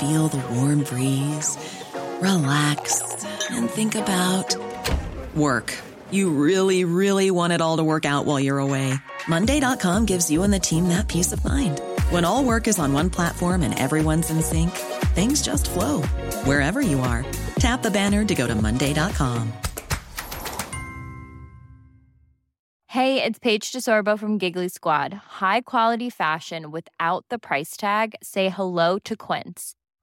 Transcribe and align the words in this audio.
feel 0.00 0.28
the 0.28 0.42
warm 0.54 0.82
breeze, 0.82 1.58
relax, 2.22 3.24
and 3.50 3.68
think 3.68 3.94
about 3.94 4.56
work. 5.36 5.76
You 6.10 6.30
really, 6.30 6.84
really 6.84 7.30
want 7.30 7.52
it 7.52 7.60
all 7.60 7.76
to 7.76 7.84
work 7.84 8.06
out 8.06 8.24
while 8.24 8.40
you're 8.40 8.58
away. 8.58 8.94
Monday.com 9.28 10.06
gives 10.06 10.30
you 10.30 10.42
and 10.42 10.52
the 10.54 10.58
team 10.58 10.88
that 10.88 11.06
peace 11.06 11.32
of 11.32 11.44
mind. 11.44 11.80
When 12.08 12.24
all 12.24 12.42
work 12.44 12.66
is 12.66 12.78
on 12.78 12.94
one 12.94 13.10
platform 13.10 13.62
and 13.62 13.78
everyone's 13.78 14.30
in 14.30 14.40
sync, 14.42 14.70
things 15.14 15.42
just 15.42 15.68
flow 15.68 16.00
wherever 16.44 16.80
you 16.80 17.00
are. 17.00 17.24
Tap 17.56 17.82
the 17.82 17.90
banner 17.90 18.24
to 18.24 18.34
go 18.34 18.46
to 18.46 18.54
Monday.com. 18.54 19.52
Hey, 22.86 23.22
it's 23.22 23.38
Paige 23.38 23.70
DeSorbo 23.70 24.18
from 24.18 24.38
Giggly 24.38 24.68
Squad. 24.68 25.14
High 25.40 25.60
quality 25.60 26.10
fashion 26.10 26.72
without 26.72 27.24
the 27.28 27.38
price 27.38 27.76
tag. 27.76 28.14
Say 28.20 28.48
hello 28.48 28.98
to 29.04 29.14
Quince. 29.14 29.74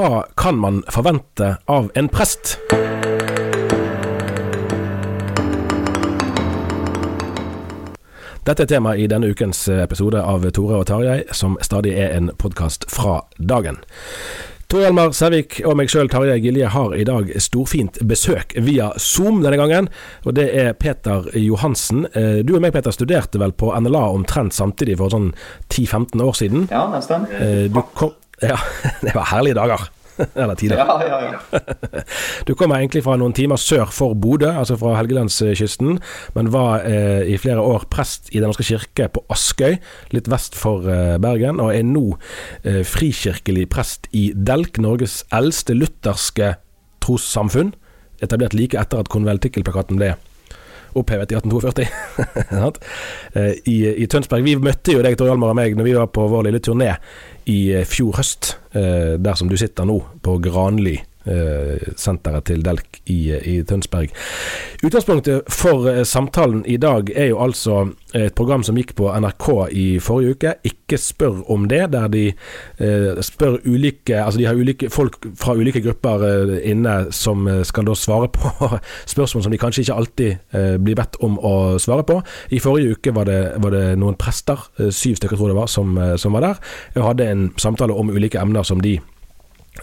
Hva 0.00 0.26
kan 0.34 0.56
man 0.56 0.82
forvente 0.88 1.56
av 1.64 1.90
en 1.94 2.06
prest? 2.08 2.54
Dette 8.46 8.64
er 8.64 8.70
tema 8.70 8.94
i 8.96 9.04
denne 9.12 9.28
ukens 9.28 9.66
episode 9.68 10.22
av 10.24 10.46
Tore 10.56 10.78
og 10.78 10.86
Tarjei, 10.88 11.18
som 11.36 11.58
stadig 11.60 11.92
er 12.00 12.14
en 12.16 12.30
podkast 12.40 12.86
fra 12.88 13.18
dagen. 13.36 13.82
Tor 14.72 14.86
Hjalmar 14.86 15.12
Sævik 15.12 15.58
og 15.68 15.76
meg 15.76 15.92
sjøl, 15.92 16.08
Tarjei 16.08 16.38
Gilje, 16.46 16.72
har 16.72 16.96
i 16.96 17.04
dag 17.04 17.34
storfint 17.36 18.00
besøk 18.00 18.56
via 18.56 18.94
Zoom 18.96 19.42
denne 19.44 19.60
gangen. 19.60 19.90
Og 20.24 20.38
det 20.38 20.48
er 20.62 20.72
Peter 20.80 21.28
Johansen. 21.36 22.06
Du 22.48 22.54
og 22.56 22.64
meg, 22.64 22.72
Peter, 22.72 22.96
studerte 22.96 23.42
vel 23.42 23.52
på 23.52 23.68
NLA 23.76 24.06
omtrent 24.16 24.56
samtidig 24.56 24.96
for 25.02 25.12
sånn 25.12 25.34
10-15 25.68 26.24
år 26.24 26.40
siden? 26.40 26.66
Ja, 26.72 26.86
nesten. 26.88 27.28
Du 27.68 27.82
kom, 27.92 28.16
ja, 28.40 28.58
det 29.04 29.14
var 29.14 29.24
herlige 29.24 29.54
dager. 29.54 29.90
Eller 30.40 30.54
tider. 30.58 30.80
Ja, 30.80 30.96
ja, 31.06 31.18
ja. 31.32 31.60
Du 32.48 32.54
kommer 32.58 32.80
egentlig 32.80 33.02
fra 33.06 33.16
noen 33.20 33.34
timer 33.36 33.60
sør 33.60 33.90
for 33.94 34.16
Bodø, 34.18 34.50
altså 34.50 34.76
fra 34.80 34.96
Helgelandskysten, 34.98 35.98
men 36.36 36.52
var 36.54 36.86
eh, 36.88 37.26
i 37.30 37.38
flere 37.40 37.64
år 37.64 37.86
prest 37.92 38.30
i 38.32 38.40
Den 38.40 38.50
norske 38.50 38.66
kirke 38.66 39.08
på 39.12 39.24
Askøy, 39.32 39.78
litt 40.14 40.30
vest 40.30 40.58
for 40.58 40.88
eh, 40.90 41.16
Bergen, 41.22 41.60
og 41.62 41.74
er 41.74 41.86
nå 41.86 42.06
eh, 42.64 42.82
frikirkelig 42.86 43.68
prest 43.72 44.10
i 44.16 44.30
Delk, 44.34 44.80
Norges 44.82 45.22
eldste 45.34 45.76
lutherske 45.76 46.54
trossamfunn, 47.04 47.74
etablert 48.20 48.56
like 48.56 48.78
etter 48.78 49.00
at 49.00 49.12
konventikkelplakaten 49.12 50.00
ble 50.00 50.14
opphevet 50.98 51.32
i 51.32 51.38
1842 51.38 51.86
I, 53.74 53.76
i 54.02 54.08
Tønsberg. 54.10 54.46
Vi 54.46 54.56
møtte 54.60 54.96
jo 54.96 55.04
deg, 55.04 55.18
Tor 55.18 55.30
Hjalmar 55.30 55.54
og 55.54 55.60
meg, 55.60 55.76
når 55.78 55.88
vi 55.88 55.98
var 55.98 56.10
på 56.14 56.26
vår 56.30 56.48
lille 56.48 56.62
turné 56.64 56.94
i 57.50 57.60
fjor 57.88 58.18
høst, 58.20 58.56
der 58.72 59.38
som 59.38 59.48
du 59.50 59.56
sitter 59.58 59.88
nå, 59.88 59.96
på 60.22 60.36
Granli. 60.44 60.98
Senteret 61.24 62.46
til 62.48 62.62
Delk 62.64 63.00
i, 63.12 63.18
i, 63.36 63.56
Tønsberg. 63.66 64.12
Utgangspunktet 64.82 65.50
for 65.52 65.88
samtalen 66.08 66.62
i 66.66 66.78
dag 66.80 67.10
er 67.14 67.30
jo 67.30 67.42
altså 67.44 67.90
et 68.16 68.34
program 68.34 68.62
som 68.66 68.78
gikk 68.78 68.94
på 68.98 69.10
NRK 69.22 69.46
i 69.76 69.84
forrige 70.02 70.34
uke, 70.34 70.54
Ikke 70.66 70.98
spør 70.98 71.42
om 71.50 71.68
det, 71.70 71.92
der 71.92 72.08
de 72.08 72.24
eh, 72.30 73.20
spør 73.22 73.60
ulike 73.64 74.16
Altså 74.18 74.40
de 74.40 74.46
har 74.46 74.58
ulike 74.58 74.90
folk 74.90 75.26
fra 75.38 75.54
ulike 75.54 75.82
grupper 75.84 76.24
eh, 76.26 76.70
inne 76.70 77.12
som 77.14 77.46
skal 77.64 77.86
da 77.86 77.94
svare 77.94 78.28
på 78.34 78.50
spørsmål 79.14 79.44
som 79.44 79.52
de 79.52 79.60
kanskje 79.60 79.84
ikke 79.84 79.98
alltid 80.00 80.30
eh, 80.56 80.76
blir 80.82 80.98
bedt 80.98 81.20
om 81.24 81.38
å 81.38 81.54
svare 81.78 82.04
på. 82.06 82.18
I 82.50 82.60
forrige 82.62 82.96
uke 82.96 83.14
var 83.14 83.28
det, 83.28 83.40
var 83.62 83.74
det 83.74 83.84
noen 84.00 84.18
prester, 84.18 84.58
syv 84.90 85.18
stykker 85.18 85.36
tror 85.36 85.50
jeg 85.50 85.54
det 85.54 85.60
var, 85.60 85.70
som, 85.70 85.96
som 86.20 86.34
var 86.34 86.44
der, 86.44 86.60
og 86.96 87.08
hadde 87.10 87.30
en 87.30 87.48
samtale 87.60 87.94
om 87.94 88.10
ulike 88.10 88.40
emner 88.40 88.66
som 88.66 88.82
de 88.82 88.98
Eh, 88.98 89.19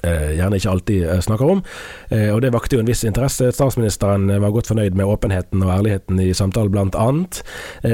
gjerne 0.03 0.59
ikke 0.59 0.71
alltid 0.71 1.05
eh, 1.07 1.19
snakker 1.23 1.51
om. 1.51 1.61
Eh, 2.09 2.29
og 2.33 2.41
Det 2.41 2.51
vakte 2.53 2.77
jo 2.77 2.83
en 2.83 2.89
viss 2.89 3.05
interesse. 3.07 3.51
Statsministeren 3.55 4.27
var 4.29 4.53
godt 4.53 4.69
fornøyd 4.71 4.97
med 4.97 5.07
åpenheten 5.07 5.63
og 5.63 5.73
ærligheten 5.73 6.19
i 6.21 6.33
samtalen, 6.37 6.71
blant 6.71 6.95
annet. 6.99 7.41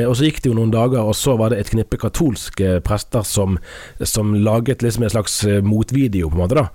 Og 0.07 0.15
Så 0.17 0.25
gikk 0.25 0.41
det 0.41 0.49
jo 0.49 0.57
noen 0.57 0.73
dager, 0.73 1.03
og 1.03 1.15
så 1.15 1.35
var 1.37 1.51
det 1.51 1.59
et 1.61 1.71
knippe 1.73 1.97
katolske 2.01 2.79
prester 2.85 3.25
som, 3.27 3.57
som 4.01 4.33
laget 4.33 4.81
liksom 4.81 5.03
en 5.05 5.13
slags 5.13 5.35
motvideo, 5.63 6.29
på 6.29 6.37
en 6.37 6.41
måte 6.43 6.57
da, 6.57 6.65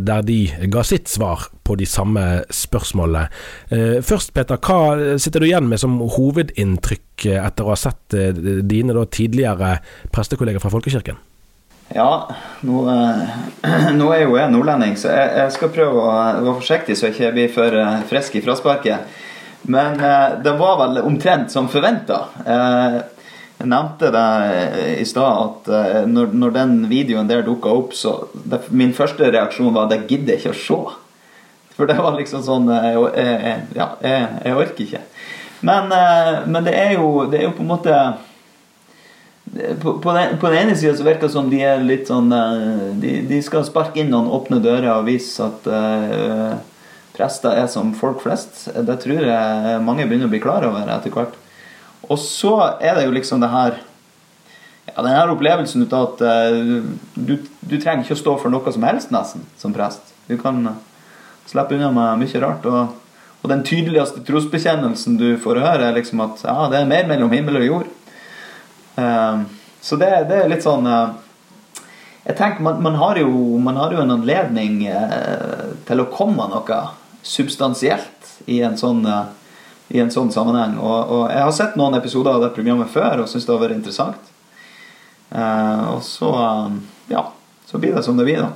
der 0.00 0.24
de 0.24 0.38
ga 0.72 0.84
sitt 0.86 1.10
svar 1.12 1.48
på 1.64 1.76
de 1.80 1.86
samme 1.88 2.44
spørsmålene. 2.52 3.26
Først, 4.04 4.32
Peter, 4.36 4.60
hva 4.60 5.18
sitter 5.20 5.44
du 5.44 5.48
igjen 5.48 5.68
med 5.68 5.82
som 5.82 6.00
hovedinntrykk 6.16 7.28
etter 7.34 7.66
å 7.66 7.74
ha 7.74 7.78
sett 7.78 8.16
dine 8.64 8.96
da, 8.96 9.04
tidligere 9.04 9.76
prestekolleger 10.14 10.62
fra 10.62 10.72
folkekirken? 10.72 11.20
Ja, 11.88 12.28
nå, 12.60 12.84
nå, 13.98 14.06
er 14.14 14.24
jo 14.24 14.38
jeg 14.38 14.52
nordlending, 14.52 14.96
så 14.98 15.12
jeg, 15.12 15.32
jeg, 15.38 15.52
skal 15.56 15.72
prøve 15.74 16.00
å 16.00 16.14
være 16.14 16.54
forsiktig 16.62 16.96
så 16.96 17.08
jeg 17.08 17.16
ikke 17.16 17.34
blir 17.36 17.52
for 17.52 17.76
frisk 18.08 18.38
i 18.38 18.42
frasparket. 18.44 19.20
Men 19.68 19.96
det 20.44 20.52
var 20.60 20.76
vel 20.82 20.98
omtrent 21.04 21.52
som 21.52 21.70
forventa. 21.72 22.18
Jeg 22.44 23.68
nevnte 23.70 24.10
det 24.12 24.24
i 25.00 25.06
stad 25.08 25.38
at 25.40 25.70
når, 26.10 26.34
når, 26.36 26.52
den 26.52 26.74
videoen 26.90 27.30
der 27.30 27.46
dukka 27.46 27.72
opp, 27.72 27.94
så 27.96 28.26
det, 28.34 28.66
Min 28.68 28.92
første 28.92 29.30
reaksjon 29.32 29.72
var 29.72 29.86
at 29.86 29.96
jeg 29.96 30.04
gidder 30.10 30.36
ikke 30.36 30.52
å 30.52 30.58
se. 30.66 30.78
For 31.78 31.88
det 31.88 31.96
var 31.96 32.18
liksom 32.18 32.44
sånn 32.44 32.68
jeg, 32.74 33.00
jeg, 33.16 33.56
Ja, 33.78 33.88
jeg, 34.04 34.52
orker 34.52 34.84
ikke. 34.84 35.02
Men, 35.64 35.88
men 36.44 36.60
det, 36.66 36.76
er 36.76 36.98
jo, 36.98 37.24
det 37.30 37.40
er 37.40 37.48
jo 37.48 37.56
på 37.56 37.64
en 37.64 37.72
måte 37.72 37.96
på, 39.82 39.98
på, 40.02 40.12
den, 40.12 40.58
ene 40.58 40.76
sida 40.76 40.96
så 40.96 41.06
virker 41.06 41.28
det 41.28 41.34
som 41.34 41.48
de 41.50 41.60
er 41.62 41.82
litt 41.84 42.08
sånn 42.10 42.32
De, 43.00 43.12
de 43.28 43.40
skal 43.44 43.66
sparke 43.66 44.00
inn 44.02 44.10
noen 44.10 44.30
åpne 44.34 44.58
dører 44.64 44.90
og 44.96 45.06
vise 45.06 45.46
at 45.46 45.68
uh, 45.70 46.56
prester 47.14 47.54
er 47.54 47.68
som 47.70 47.92
folk 47.94 48.22
flest. 48.24 48.66
Det 48.74 48.96
tror 49.04 49.22
jeg 49.28 49.82
mange 49.86 50.06
begynner 50.08 50.26
å 50.26 50.32
bli 50.32 50.42
klar 50.42 50.66
over 50.66 50.90
etter 50.90 51.14
hvert. 51.14 51.36
Og 52.08 52.18
så 52.20 52.54
er 52.82 52.98
det 52.98 53.06
jo 53.06 53.14
liksom 53.14 53.44
det 53.44 53.52
her 53.52 53.78
ja, 54.90 54.98
den 55.00 55.14
her 55.14 55.30
opplevelsen 55.32 55.86
ut 55.86 55.94
av 55.96 56.10
at 56.10 56.24
uh, 56.26 56.82
du, 57.14 57.38
du, 57.62 57.78
trenger 57.78 58.02
ikke 58.02 58.18
å 58.18 58.22
stå 58.24 58.36
for 58.42 58.52
noe 58.52 58.74
som 58.74 58.84
helst, 58.84 59.14
nesten, 59.14 59.46
som 59.60 59.74
prest. 59.76 60.12
Du 60.28 60.36
kan 60.40 60.60
slippe 61.46 61.76
unna 61.76 61.90
med 61.94 62.24
mye 62.24 62.42
rart. 62.42 62.66
Og, 62.68 62.94
og 63.44 63.52
den 63.52 63.64
tydeligste 63.66 64.24
trosbekjennelsen 64.26 65.18
du 65.20 65.28
får 65.40 65.62
høre, 65.62 65.88
er 65.88 65.98
liksom 65.98 66.22
at 66.24 66.42
ja, 66.44 66.56
det 66.72 66.80
er 66.80 66.90
mer 66.90 67.08
mellom 67.10 67.32
himmel 67.34 67.62
og 67.62 67.68
jord. 67.68 67.93
Ehm, 68.96 69.44
så 69.80 69.96
det, 69.96 70.10
det, 70.28 70.40
er 70.42 70.50
litt 70.50 70.64
sånn 70.64 70.86
eh, 70.86 71.08
Jeg 72.24 72.36
tenker 72.38 72.62
man, 72.62 72.82
man, 72.82 72.98
har 73.00 73.18
jo, 73.18 73.30
man, 73.58 73.76
har 73.76 73.92
jo, 73.92 74.02
en 74.04 74.14
anledning 74.14 74.84
eh, 74.86 75.72
til 75.88 76.02
å 76.02 76.10
komme 76.12 76.46
noe 76.52 76.82
substansielt 77.24 78.30
i 78.46 78.60
en 78.64 78.78
sånn, 78.78 79.02
eh, 79.08 79.24
i 79.96 80.00
en 80.00 80.12
sånn 80.12 80.32
sammenheng. 80.32 80.78
Og, 80.78 80.98
og, 81.02 81.24
jeg 81.32 81.44
har 81.44 81.56
sett 81.56 81.78
noen 81.80 81.98
episoder 81.98 82.36
av 82.36 82.46
det 82.46 82.54
programmet 82.56 82.92
før 82.92 83.24
og 83.24 83.30
syns 83.30 83.48
det 83.48 83.54
har 83.54 83.62
vært 83.64 83.78
interessant. 83.78 84.30
og 85.34 86.02
så 86.06 86.30
ja, 87.10 87.22
så 87.66 87.78
blir 87.78 87.94
det 87.94 88.02
som 88.06 88.16
det 88.16 88.24
blir, 88.24 88.44
da. 88.44 88.52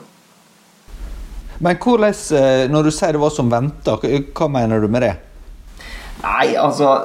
Men 1.58 1.76
hvordan, 1.82 2.14
når 2.70 2.86
du 2.86 2.90
sier 2.94 3.16
det 3.16 3.20
var 3.20 3.32
som 3.34 3.50
venta, 3.50 3.96
hva 3.98 4.48
mener 4.52 4.80
du 4.80 4.88
med 4.88 5.02
det? 5.02 5.14
Nei, 6.22 6.54
altså 6.56 7.02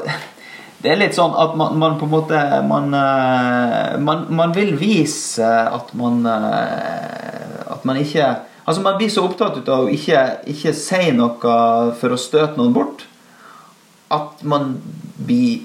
Det 0.84 0.92
er 0.92 1.00
litt 1.00 1.16
sånn 1.16 1.32
at 1.40 1.54
man, 1.56 1.78
man 1.80 1.96
på 1.96 2.10
en 2.10 2.12
måte 2.12 2.40
man, 2.68 2.90
eh, 2.92 3.94
man, 4.04 4.26
man, 4.36 4.52
vil 4.56 4.74
vise 4.76 5.48
at 5.48 5.94
man 5.96 6.26
eh, 6.28 7.72
At 7.72 7.86
man 7.88 8.02
ikke 8.02 8.28
Altså 8.64 8.84
Man 8.84 9.00
blir 9.00 9.12
så 9.12 9.24
opptatt 9.28 9.64
av 9.64 9.86
å 9.86 9.92
ikke, 9.92 10.20
ikke 10.52 10.76
si 10.76 11.10
noe 11.16 11.56
for 12.00 12.16
å 12.16 12.20
støte 12.20 12.60
noen 12.60 12.76
bort 12.76 13.08
at 14.14 14.44
man 14.46 14.76
blir 15.26 15.64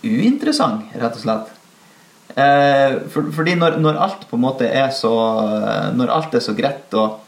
uinteressant, 0.00 0.86
rett 0.96 1.18
og 1.18 1.20
slett. 1.20 1.50
Eh, 2.32 2.96
for, 3.12 3.28
fordi 3.34 3.54
når, 3.58 3.76
når, 3.82 3.98
alt 4.02 4.26
på 4.30 4.38
en 4.38 4.44
måte 4.44 4.68
er 4.68 4.90
så 4.94 5.12
Når 5.96 6.12
alt 6.14 6.34
er 6.38 6.42
så 6.44 6.54
greit, 6.56 6.92
og, 6.96 7.18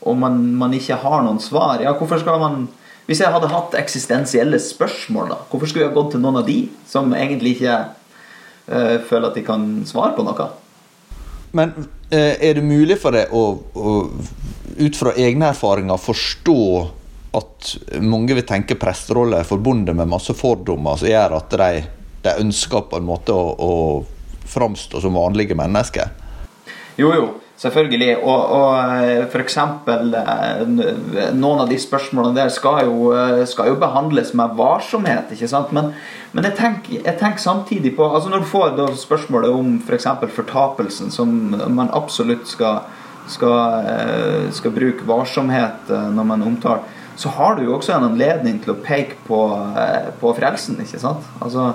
og 0.00 0.18
man, 0.20 0.40
man, 0.60 0.74
ikke 0.76 0.98
har 1.02 1.24
noen 1.24 1.40
svar 1.42 1.82
Ja, 1.82 1.94
hvorfor 1.98 2.20
skal 2.20 2.40
man 2.42 2.68
hvis 3.10 3.24
jeg 3.24 3.34
hadde 3.34 3.50
hatt 3.50 3.72
eksistensielle 3.74 4.58
spørsmål, 4.62 5.32
da, 5.32 5.36
hvorfor 5.50 5.66
skulle 5.66 5.88
jeg 5.88 5.96
gått 5.96 6.12
til 6.14 6.20
noen 6.22 6.38
av 6.38 6.44
de 6.46 6.60
som 6.86 7.10
egentlig 7.16 7.56
ikke 7.56 7.78
uh, 8.70 8.98
føler 9.08 9.26
at 9.26 9.34
de 9.34 9.42
kan 9.42 9.64
svare 9.88 10.14
på 10.14 10.22
noe? 10.22 10.46
Men 11.58 11.72
uh, 11.74 12.14
er 12.14 12.54
det 12.54 12.62
mulig 12.62 13.00
for 13.02 13.18
deg 13.18 13.34
å, 13.34 13.42
å, 13.58 13.96
ut 14.78 15.00
fra 15.00 15.16
egne 15.18 15.50
erfaringer, 15.50 15.98
forstå 15.98 16.62
at 17.34 17.72
mange 18.06 18.38
vil 18.38 18.46
tenke 18.46 18.78
presterolle 18.78 19.42
er 19.42 19.50
forbundet 19.50 19.98
med 19.98 20.10
masse 20.10 20.34
fordommer 20.38 21.02
som 21.02 21.10
gjør 21.10 21.34
at 21.40 21.58
de, 21.58 21.82
de, 22.22 22.38
ønsker 22.44 22.86
på 22.92 23.02
en 23.02 23.10
måte 23.10 23.34
å, 23.34 23.50
å 23.58 24.46
framstå 24.54 25.02
som 25.02 25.18
vanlige 25.18 25.58
mennesker? 25.58 26.14
Jo, 26.94 27.10
jo. 27.10 27.26
Selvfølgelig. 27.60 28.14
Og, 28.24 28.52
og 28.56 28.92
eh, 29.04 29.26
f.eks. 29.28 29.56
Eh, 29.60 30.62
noen 31.36 31.60
av 31.60 31.66
de 31.68 31.76
spørsmålene 31.80 32.38
der 32.38 32.52
skal 32.54 32.86
jo, 32.86 33.10
eh, 33.12 33.42
skal 33.48 33.68
jo 33.68 33.80
behandles 33.80 34.32
med 34.38 34.54
varsomhet. 34.56 35.34
ikke 35.34 35.48
sant? 35.50 35.74
Men, 35.76 35.90
men 36.32 36.48
jeg, 36.48 36.56
tenker, 36.56 36.94
jeg, 37.02 37.16
tenker, 37.20 37.42
samtidig 37.42 37.92
på 37.98 38.06
altså 38.08 38.32
Når 38.32 38.46
du 38.46 38.48
får 38.48 38.80
spørsmålet 39.02 39.52
om 39.52 39.76
f.eks. 39.84 40.08
For 40.22 40.32
fortapelsen, 40.40 41.12
som 41.12 41.36
man 41.68 41.92
absolutt 41.92 42.48
skal, 42.48 42.80
skal, 43.28 43.84
skal 44.56 44.74
bruke 44.74 45.04
varsomhet 45.08 45.92
når 45.92 46.32
man 46.32 46.46
omtaler, 46.46 46.88
så 47.20 47.28
har 47.36 47.58
du 47.58 47.66
jo 47.66 47.76
også 47.76 47.92
en 47.92 48.08
anledning 48.08 48.62
til 48.64 48.72
å 48.72 48.80
peke 48.80 49.20
på, 49.26 49.44
på 50.20 50.32
frelsen. 50.38 50.80
ikke 50.80 51.02
sant? 51.02 51.28
Altså, 51.44 51.74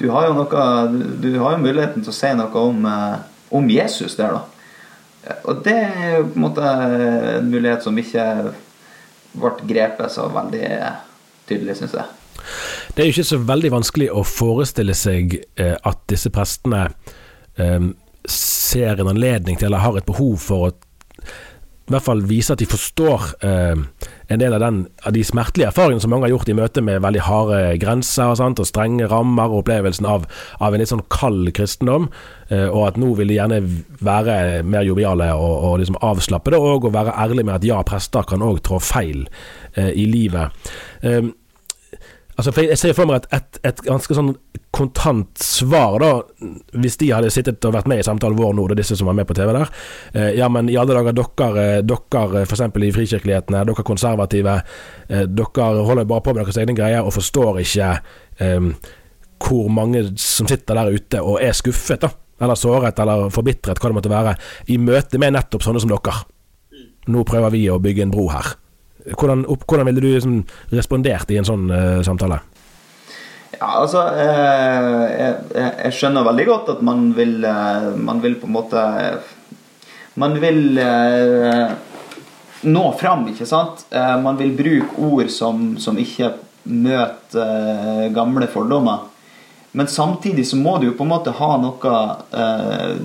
du 0.00 0.08
har 0.14 0.30
jo 0.30 0.36
noe, 0.38 0.66
du 1.20 1.34
har 1.42 1.58
jo 1.58 1.64
muligheten 1.66 2.00
til 2.00 2.14
å 2.14 2.20
si 2.24 2.32
noe 2.38 2.68
om, 2.70 2.86
om 3.52 3.74
Jesus 3.76 4.16
der, 4.16 4.38
da. 4.38 4.55
Og 5.46 5.62
det 5.66 5.74
er 5.74 6.16
jo 6.18 6.28
på 6.28 6.38
en 6.38 6.44
måte 6.44 6.70
en 7.36 7.50
mulighet 7.50 7.84
som 7.84 7.98
ikke 7.98 8.26
ble 9.36 9.52
grepet 9.68 10.12
så 10.14 10.28
veldig 10.32 10.70
tydelig, 11.48 11.76
syns 11.80 11.96
jeg. 11.98 12.06
Det 12.94 13.02
er 13.02 13.08
jo 13.08 13.16
ikke 13.16 13.30
så 13.30 13.38
veldig 13.42 13.72
vanskelig 13.74 14.08
å 14.14 14.22
forestille 14.26 14.94
seg 14.96 15.38
eh, 15.58 15.74
at 15.76 16.02
disse 16.10 16.30
prestene 16.34 16.86
eh, 17.58 17.88
ser 18.30 19.02
en 19.02 19.10
anledning 19.12 19.58
til, 19.58 19.68
eller 19.70 19.84
har 19.84 19.98
et 19.98 20.08
behov 20.08 20.38
for 20.42 20.68
å 20.68 20.74
i 21.86 21.94
hvert 21.94 22.02
fall 22.02 22.22
vise 22.26 22.50
at 22.50 22.58
de 22.58 22.66
forstår 22.66 23.28
eh, 23.46 23.78
en 24.32 24.40
del 24.40 24.56
av, 24.56 24.62
den, 24.64 24.80
av, 25.06 25.12
de 25.14 25.22
smertelige 25.22 25.68
erfaringene 25.70 26.02
som 26.02 26.10
mange 26.10 26.26
har 26.26 26.32
gjort 26.32 26.50
i 26.50 26.56
møte 26.58 26.82
med 26.82 27.04
veldig 27.04 27.22
harde 27.28 27.60
grenser 27.82 28.32
og, 28.32 28.40
sant, 28.40 28.62
og 28.62 28.66
strenge 28.66 29.06
rammer, 29.10 29.46
og 29.46 29.62
opplevelsen 29.62 30.08
av, 30.10 30.26
av, 30.58 30.74
en 30.74 30.82
litt 30.82 30.90
sånn 30.90 31.04
kald 31.14 31.52
kristendom. 31.54 32.10
Eh, 32.50 32.66
og 32.66 32.88
at 32.88 32.98
nå 32.98 33.12
vil 33.20 33.30
de 33.30 33.38
gjerne 33.38 33.62
være 34.02 34.36
mer 34.66 34.86
joviale 34.88 35.30
og, 35.38 35.54
og 35.70 35.80
liksom 35.84 36.00
avslappede, 36.02 36.58
og, 36.58 36.90
og 36.90 36.96
være 36.98 37.14
ærlige 37.14 37.46
med 37.46 37.60
at 37.60 37.70
ja, 37.70 37.80
prester 37.86 38.26
kan 38.26 38.42
òg 38.42 38.64
trå 38.66 38.82
feil 38.82 39.28
eh, 39.78 39.92
i 39.94 40.10
livet. 40.10 40.70
Eh, 41.06 41.22
Altså, 42.36 42.52
Jeg 42.60 42.78
ser 42.78 42.92
for 42.92 43.08
meg 43.08 43.22
et, 43.22 43.26
et, 43.32 43.58
et, 43.64 43.78
ganske 43.86 44.12
sånn 44.12 44.34
kontant 44.76 45.38
svar, 45.40 45.96
da, 46.02 46.10
hvis 46.76 46.98
de 47.00 47.08
hadde 47.14 47.30
sittet 47.32 47.64
og 47.64 47.72
vært 47.78 47.88
med 47.88 48.02
i 48.02 48.04
samtalen 48.04 48.36
vår 48.36 48.52
nå, 48.56 48.66
det 48.68 48.76
er 48.76 48.82
disse 48.82 48.98
som 48.98 49.08
var 49.08 49.16
med 49.16 49.28
på 49.28 49.36
TV 49.36 49.52
der. 49.56 49.72
Eh, 50.12 50.28
ja, 50.36 50.50
men 50.52 50.68
i 50.68 50.76
alle 50.76 50.92
dager, 50.98 51.16
dere, 51.16 51.64
eh, 51.78 51.80
dere 51.86 52.42
f.eks. 52.44 52.64
i 52.68 52.92
frikirkelighetene, 52.92 53.64
dere 53.70 53.86
konservative, 53.86 54.58
eh, 55.08 55.24
dere 55.24 55.70
holder 55.88 56.08
bare 56.08 56.24
på 56.26 56.34
med 56.34 56.44
deres 56.44 56.60
egne 56.60 56.76
greier 56.76 57.08
og 57.08 57.16
forstår 57.16 57.62
ikke 57.62 57.90
eh, 58.44 58.68
hvor 59.46 59.72
mange 59.72 60.02
som 60.20 60.48
sitter 60.50 60.76
der 60.76 60.92
ute 60.92 61.22
og 61.24 61.40
er 61.44 61.56
skuffet, 61.56 62.04
da, 62.04 62.12
eller 62.44 62.60
såret 62.60 63.00
eller 63.00 63.30
forbitret, 63.32 63.80
hva 63.80 63.90
det 63.92 63.96
måtte 63.96 64.12
være, 64.12 64.36
i 64.72 64.76
møte 64.82 65.20
med 65.22 65.38
nettopp 65.38 65.64
sånne 65.64 65.80
som 65.80 65.92
dere. 65.94 66.18
Nå 67.12 67.24
prøver 67.24 67.54
vi 67.54 67.64
å 67.70 67.80
bygge 67.80 68.04
en 68.04 68.12
bro 68.12 68.28
her. 68.34 68.52
Hvordan, 69.06 69.46
hvordan 69.46 69.88
ville 69.88 70.02
du 70.02 70.10
liksom 70.10 70.40
respondert 70.74 71.30
i 71.30 71.38
en 71.38 71.46
sånn 71.46 71.68
uh, 71.70 72.02
samtale? 72.04 72.40
Ja, 73.56 73.70
altså 73.80 74.02
eh, 74.12 74.86
jeg, 75.16 75.34
jeg, 75.56 75.92
skjønner 75.96 76.26
veldig 76.26 76.44
godt 76.48 76.70
at 76.74 76.82
man 76.84 77.08
vil, 77.16 77.38
eh, 77.46 77.88
man 77.96 78.20
vil 78.24 78.36
på 78.40 78.48
en 78.50 78.56
måte 78.56 78.82
Man 80.16 80.36
vil 80.40 80.78
eh, 80.80 81.72
nå 82.66 82.84
fram, 82.96 83.26
ikke 83.30 83.46
sant? 83.46 83.84
Man 83.92 84.38
vil 84.40 84.54
bruke 84.56 85.02
ord 85.04 85.28
som, 85.30 85.74
som 85.78 85.98
ikke 86.00 86.30
møter 86.64 88.08
gamle 88.16 88.48
fordommer. 88.48 89.04
Men 89.76 89.90
samtidig 89.92 90.46
så 90.48 90.56
må 90.56 90.78
du 90.80 90.86
jo 90.88 90.94
på 90.96 91.04
en 91.04 91.12
måte 91.12 91.34
ha 91.36 91.50
noe 91.60 91.98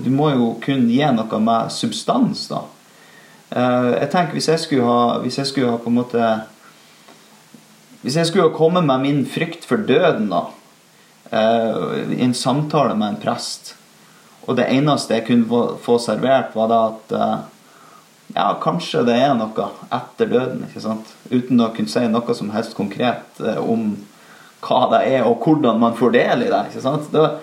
Du 0.00 0.08
må 0.10 0.30
jo 0.32 0.48
kunne 0.64 0.88
gi 0.88 1.04
noe 1.12 1.42
med 1.44 1.68
substans, 1.70 2.46
da. 2.48 2.62
Jeg 3.52 4.08
tenker 4.08 4.40
hvis 4.40 4.48
jeg 4.48 4.64
skulle 4.64 4.88
ha, 4.88 5.20
hvis 5.20 5.38
jeg 5.42 5.52
skulle 5.52 5.76
ha 5.76 5.78
på 5.84 5.92
en 5.92 6.00
måte 6.00 6.32
Hvis 8.02 8.18
jeg 8.18 8.28
skulle 8.28 8.54
komme 8.56 8.82
med 8.84 9.04
min 9.04 9.22
frykt 9.30 9.66
for 9.68 9.82
døden 9.86 10.28
da, 10.32 10.42
eh, 11.30 12.12
i 12.16 12.22
en 12.24 12.34
samtale 12.34 12.96
med 12.98 13.14
en 13.14 13.20
prest, 13.22 13.74
og 14.46 14.56
det 14.58 14.66
eneste 14.74 15.14
jeg 15.14 15.26
kunne 15.28 15.64
få 15.84 15.98
servert, 16.02 16.56
var 16.58 16.70
da 16.72 16.80
at 16.90 17.14
eh, 17.18 17.36
ja, 18.34 18.48
kanskje 18.62 19.04
det 19.06 19.18
er 19.22 19.36
noe 19.38 19.68
etter 19.92 20.30
døden. 20.30 20.64
ikke 20.66 20.82
sant? 20.82 21.14
Uten 21.30 21.62
å 21.62 21.70
kunne 21.76 21.92
si 21.92 22.02
noe 22.08 22.34
som 22.34 22.50
helst 22.54 22.74
konkret 22.78 23.42
om 23.60 23.92
hva 24.62 24.82
det 24.94 25.04
er, 25.10 25.26
og 25.26 25.42
hvordan 25.42 25.78
man 25.82 25.94
får 25.98 26.14
del 26.16 26.46
i 26.46 26.50
det. 26.50 26.64
ikke 26.70 26.84
sant? 26.84 27.10
Da, 27.14 27.36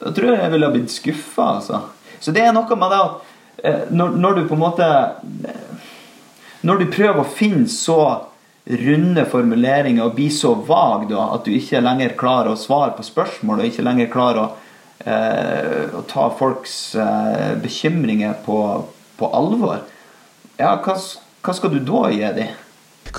da 0.00 0.12
tror 0.14 0.34
jeg 0.34 0.44
jeg 0.44 0.54
ville 0.54 0.72
blitt 0.74 0.94
skuffa. 0.94 1.48
Altså. 1.56 1.82
Så 2.20 2.34
det 2.36 2.44
er 2.44 2.54
noe 2.54 2.78
med 2.78 2.94
det 2.94 3.02
at 3.08 3.30
Eh, 3.64 3.80
når, 3.90 4.08
når, 4.08 4.34
du 4.34 4.48
på 4.48 4.54
en 4.54 4.60
måte 4.60 4.86
Når 6.60 6.78
du 6.80 6.90
prøver 6.92 7.20
å 7.20 7.28
finne 7.28 7.68
så 7.72 8.00
runde 8.64 9.24
formuleringer 9.24 10.04
og 10.04 10.16
blir 10.18 10.32
så 10.34 10.52
vag 10.66 11.08
da, 11.10 11.30
at 11.34 11.46
du 11.46 11.54
ikke 11.54 11.82
lenger 11.82 12.16
klarer 12.20 12.52
å 12.52 12.60
svare 12.60 12.92
på 12.96 13.04
spørsmål, 13.06 13.62
og 13.62 13.70
ikke 13.70 13.86
lenger 13.86 14.10
klarer 14.12 14.42
å, 14.42 14.48
eh, 15.04 15.94
å 15.96 16.02
ta 16.08 16.28
folks 16.38 16.76
eh, 16.94 17.54
bekymringer 17.62 18.36
på, 18.44 18.58
på, 19.18 19.30
alvor, 19.36 19.80
ja, 20.60 20.74
hva, 20.84 20.96
hva, 20.96 21.56
skal 21.56 21.72
du 21.72 21.80
da 21.86 22.10
gi 22.12 22.32
dem? 22.36 22.58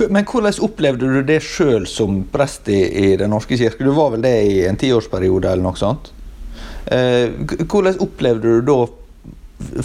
Men 0.08 0.24
hvordan 0.24 0.62
opplevde 0.64 1.10
du 1.10 1.20
det 1.26 1.42
sjøl 1.44 1.84
som 1.90 2.22
prest 2.32 2.70
i, 2.72 2.78
i 2.80 3.08
Den 3.20 3.34
norske 3.34 3.58
kirke? 3.60 3.84
Du 3.84 3.92
var 3.92 4.14
vel 4.14 4.22
det 4.24 4.36
i 4.48 4.62
en 4.64 4.78
tiårsperiode 4.80 5.50
eller 5.50 5.66
noe 5.66 5.76
sånt? 5.76 6.12
Eh, 6.86 7.34
hvordan 7.66 7.98
opplevde 8.00 8.60
du 8.60 8.62
da 8.70 8.78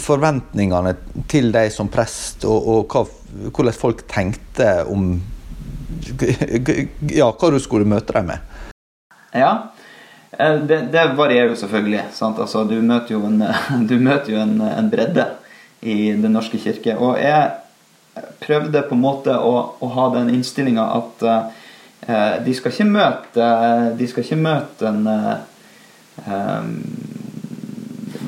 forventningene 0.00 0.94
til 1.30 1.52
deg 1.54 1.68
som 1.74 1.90
prest, 1.92 2.46
og, 2.48 2.70
og 2.72 2.94
hva, 2.94 3.04
hvordan 3.50 3.76
folk 3.76 4.06
tenkte 4.10 4.70
om 4.90 5.18
ja, 7.10 7.28
hva 7.32 7.50
du 7.52 7.58
skulle 7.62 7.88
møte 7.88 8.14
dem 8.16 8.28
med? 8.32 8.56
Ja, 9.36 9.52
eh, 10.32 10.58
det, 10.68 10.80
det 10.92 11.04
varierer 11.18 11.52
jo 11.52 11.60
selvfølgelig. 11.60 12.04
Altså, 12.20 12.64
du 12.68 12.76
møter 12.82 13.14
jo, 13.16 13.22
en, 13.28 13.42
møter 14.08 14.34
jo 14.34 14.42
en, 14.42 14.60
en, 14.68 14.90
bredde 14.92 15.26
i 15.80 16.12
Den 16.12 16.34
norske 16.34 16.58
kirke. 16.58 16.96
Og 16.98 17.18
jeg 17.22 17.50
prøvde 18.42 18.82
på 18.88 18.96
en 18.96 19.04
måte 19.04 19.36
å, 19.38 19.54
å 19.80 19.90
ha 19.94 20.08
den 20.16 20.32
innstillinga 20.34 20.88
at 20.96 21.22
uh, 21.28 21.42
de 22.42 22.54
skal 22.56 22.72
ikke 22.72 22.86
møte 22.88 23.48
De 23.98 24.06
skal 24.10 24.24
ikke 24.24 24.38
møte 24.42 24.88
en 24.88 25.06
uh, 25.06 25.36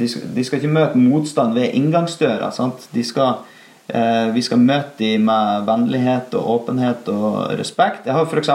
de 0.01 0.09
skal, 0.09 0.29
de 0.35 0.45
skal, 0.47 0.61
ikke 0.61 0.73
møte 0.73 0.99
motstand 1.01 1.57
ved 1.59 1.75
inngangsdøra. 1.77 2.51
De 2.95 3.03
Skal, 3.05 3.43
vi 3.91 4.43
skal 4.45 4.61
møte 4.63 5.01
dem 5.01 5.25
med 5.27 5.65
vennlighet 5.67 6.35
og 6.39 6.49
åpenhet 6.55 7.09
og 7.11 7.57
respekt. 7.59 8.05
Jeg 8.07 8.15
har 8.15 8.29
f.eks. 8.29 8.51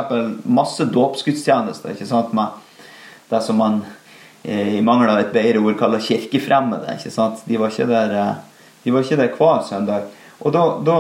masse 0.48 0.86
dåpsgudstjenester 0.88 1.92
ikke 1.92 2.08
sant, 2.08 2.32
med 2.38 2.54
det 3.30 3.42
som 3.44 3.58
man 3.60 3.80
eh, 4.44 4.76
i 4.78 4.82
mangel 4.82 5.10
av 5.10 5.22
et 5.24 5.34
bedre 5.34 5.62
ord 5.64 5.78
kaller 5.80 6.04
kirkefremmede. 6.04 6.98
ikke 6.98 7.14
sant? 7.14 7.42
De 7.46 7.60
var 7.60 7.74
ikke 7.74 7.90
der, 7.90 8.16
eh, 8.22 8.36
de 8.84 8.94
var 8.94 9.06
ikke 9.06 9.20
der 9.22 9.34
hver 9.38 9.64
søndag. 9.68 10.10
Og 10.40 10.54
da, 10.54 10.64
da 10.86 10.98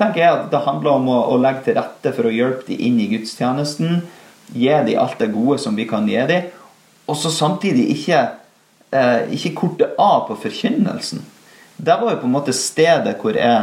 tenker 0.00 0.22
jeg 0.22 0.36
at 0.36 0.48
det 0.52 0.64
handler 0.66 0.98
om 0.98 1.08
å, 1.08 1.18
å, 1.32 1.38
legge 1.40 1.68
til 1.68 1.78
rette 1.80 2.12
for 2.16 2.28
å 2.28 2.34
hjelpe 2.34 2.68
dem 2.68 2.80
inn 2.88 3.00
i 3.00 3.08
gudstjenesten. 3.14 4.02
Gi 4.52 4.68
dem 4.68 5.00
alt 5.00 5.20
det 5.20 5.32
gode 5.32 5.60
som 5.62 5.76
vi 5.78 5.88
kan 5.88 6.08
gi 6.08 6.20
dem. 6.28 6.50
Og 7.08 7.18
så 7.18 7.32
samtidig 7.32 7.88
ikke 7.96 8.20
eh, 8.92 9.30
ikke 9.34 9.56
korte 9.56 9.92
av 9.98 10.26
på 10.28 10.38
forkynnelsen. 10.44 11.24
Det 11.80 11.96
var 12.00 12.12
jo 12.12 12.20
på 12.20 12.28
en 12.28 12.34
måte 12.34 12.54
stedet 12.56 13.16
hvor 13.22 13.36
jeg, 13.38 13.60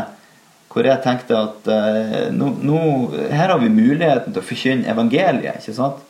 hvor 0.73 0.87
jeg 0.89 1.03
tenkte 1.03 1.37
at 1.37 1.69
eh, 1.69 2.27
nå, 2.33 2.49
nå, 2.65 2.81
her 3.29 3.53
har 3.53 3.61
vi 3.61 3.69
muligheten 3.69 4.33
til 4.33 4.41
å 4.41 4.47
forkynne 4.47 4.89
evangeliet. 4.89 5.61
ikke 5.61 5.77
sant? 5.77 6.01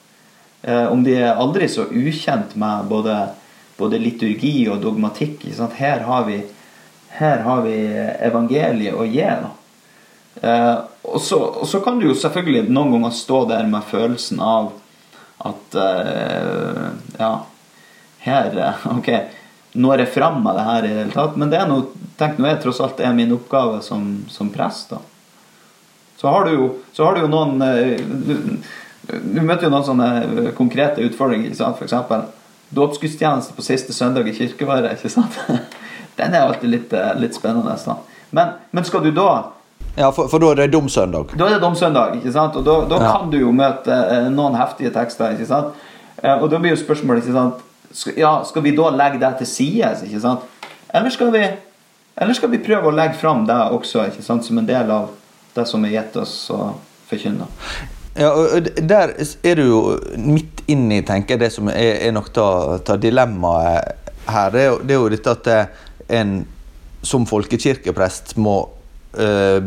Eh, 0.64 0.88
om 0.92 1.04
de 1.04 1.18
er 1.20 1.36
aldri 1.36 1.68
så 1.72 1.88
ukjent 1.92 2.56
med 2.60 2.88
både, 2.92 3.18
både 3.80 4.00
liturgi 4.02 4.70
og 4.72 4.82
dogmatikk. 4.86 5.42
ikke 5.44 5.60
sant? 5.60 5.76
Her 5.82 6.06
har 6.08 6.28
vi, 6.30 6.42
her 7.20 7.44
har 7.44 7.64
vi 7.68 7.78
evangeliet 8.32 8.96
å 8.96 9.08
gi. 9.08 9.28
da. 9.44 9.54
Eh, 10.42 10.78
og, 11.02 11.22
så, 11.22 11.40
og, 11.40 11.68
så, 11.68 11.82
kan 11.82 12.00
du 12.00 12.08
jo 12.10 12.18
selvfølgelig 12.18 12.68
noen 12.70 12.98
ganger 12.98 13.16
stå 13.16 13.44
der 13.50 13.70
med 13.70 13.86
følelsen 13.90 14.42
av 14.44 14.72
at 15.48 15.78
eh, 15.82 16.84
Ja, 17.18 17.32
her 18.26 18.58
eh, 18.58 18.86
Ok, 18.98 19.10
når 19.77 20.03
jeg 20.03 20.13
fram 20.15 20.41
med 20.43 20.57
det 20.57 20.65
her 20.67 20.86
i 20.86 20.89
det 20.89 21.03
hele 21.03 21.13
tatt. 21.13 21.38
Men 21.38 21.51
det 21.53 21.60
er 21.62 21.69
noe, 21.69 22.10
tenk 22.19 22.39
nå 22.41 22.50
er 22.50 22.60
tross 22.62 22.81
alt 22.84 23.01
er 23.03 23.13
min 23.17 23.34
oppgave 23.36 23.81
som, 23.86 24.10
som 24.31 24.50
prest. 24.53 24.93
da. 24.93 25.01
Så 26.17 26.34
har 26.34 26.48
du 26.48 26.55
jo, 26.55 26.69
har 26.98 27.15
du 27.15 27.25
jo 27.25 27.29
noen 27.29 27.62
eh, 27.62 28.00
du, 28.01 28.34
du, 29.07 29.41
møter 29.41 29.67
jo 29.67 29.74
noen 29.74 29.86
sånne 29.86 30.53
konkrete 30.57 31.03
utfordringer. 31.05 31.51
ikke 31.51 31.62
sant? 31.62 31.81
F.eks. 31.81 32.34
dåpsgudstjeneste 32.77 33.53
på 33.55 33.65
siste 33.65 33.93
søndag 33.93 34.27
i 34.27 34.36
kirkeværet. 34.38 34.98
ikke 34.98 35.13
sant? 35.13 35.38
Den 36.17 36.34
er 36.34 36.48
alltid 36.48 36.74
litt, 36.74 36.98
litt 37.22 37.38
spennende. 37.38 37.77
da. 37.86 38.00
Men, 38.36 38.57
men 38.74 38.88
skal 38.88 39.05
du 39.05 39.13
da 39.15 39.29
ja, 39.98 40.12
for, 40.12 40.27
for, 40.29 40.41
da 40.41 40.51
er 40.53 40.60
det 40.60 40.74
domsøndag? 40.75 41.31
Da 41.38 41.48
er 41.48 41.55
det 41.55 41.63
domsøndag, 41.63 42.19
ikke 42.19 42.31
sant? 42.34 42.57
Og 42.60 42.65
da, 42.65 42.75
da 42.86 43.00
ja. 43.01 43.13
kan 43.15 43.31
du 43.34 43.39
jo 43.39 43.53
møte 43.55 43.93
eh, 43.93 44.27
noen 44.34 44.57
heftige 44.60 44.91
tekster. 44.93 45.34
ikke 45.34 45.48
sant? 45.50 45.79
Eh, 46.22 46.36
og 46.36 46.51
da 46.51 46.60
blir 46.62 46.75
jo 46.75 46.81
spørsmålet 46.81 47.25
ikke 47.25 47.34
sant? 47.34 47.63
Ja, 48.17 48.44
skal 48.46 48.65
vi 48.65 48.75
da 48.75 48.89
legge 48.94 49.22
det 49.22 49.34
til 49.41 49.50
sides, 49.50 50.03
ikke 50.08 50.22
sant? 50.24 50.46
Eller 50.94 51.13
skal 51.13 51.32
vi, 51.34 51.44
eller 52.17 52.38
skal 52.38 52.51
vi 52.51 52.63
prøve 52.63 52.89
å 52.89 52.96
legge 52.96 53.20
fram 53.20 53.46
det 53.48 53.58
også 53.75 54.08
ikke 54.12 54.25
sant? 54.25 54.46
som 54.46 54.60
en 54.60 54.67
del 54.67 54.91
av 54.91 55.12
det 55.56 55.65
som 55.67 55.86
er 55.86 55.96
gitt 55.96 56.17
oss 56.20 56.36
å 56.53 56.72
forkynne? 57.10 57.48
Ja, 58.17 58.32
og 58.34 58.70
Der 58.89 59.13
er 59.17 59.60
du 59.60 59.63
jo 59.63 59.82
midt 60.17 60.63
inni 60.67 61.03
tenker 61.06 61.36
jeg, 61.36 61.46
det 61.46 61.51
som 61.53 61.70
er, 61.70 62.00
er 62.08 62.15
nok 62.15 62.32
av 62.41 62.98
dilemmaet 63.01 64.10
her. 64.27 64.51
Det 64.51 64.62
er, 64.62 64.67
jo, 64.72 64.79
det 64.84 64.96
er 64.96 65.01
jo 65.03 65.12
dette 65.13 65.36
at 65.38 65.51
en 66.17 66.34
som 67.06 67.27
folkekirkeprest 67.29 68.36
må 68.41 68.58
uh, 69.20 69.62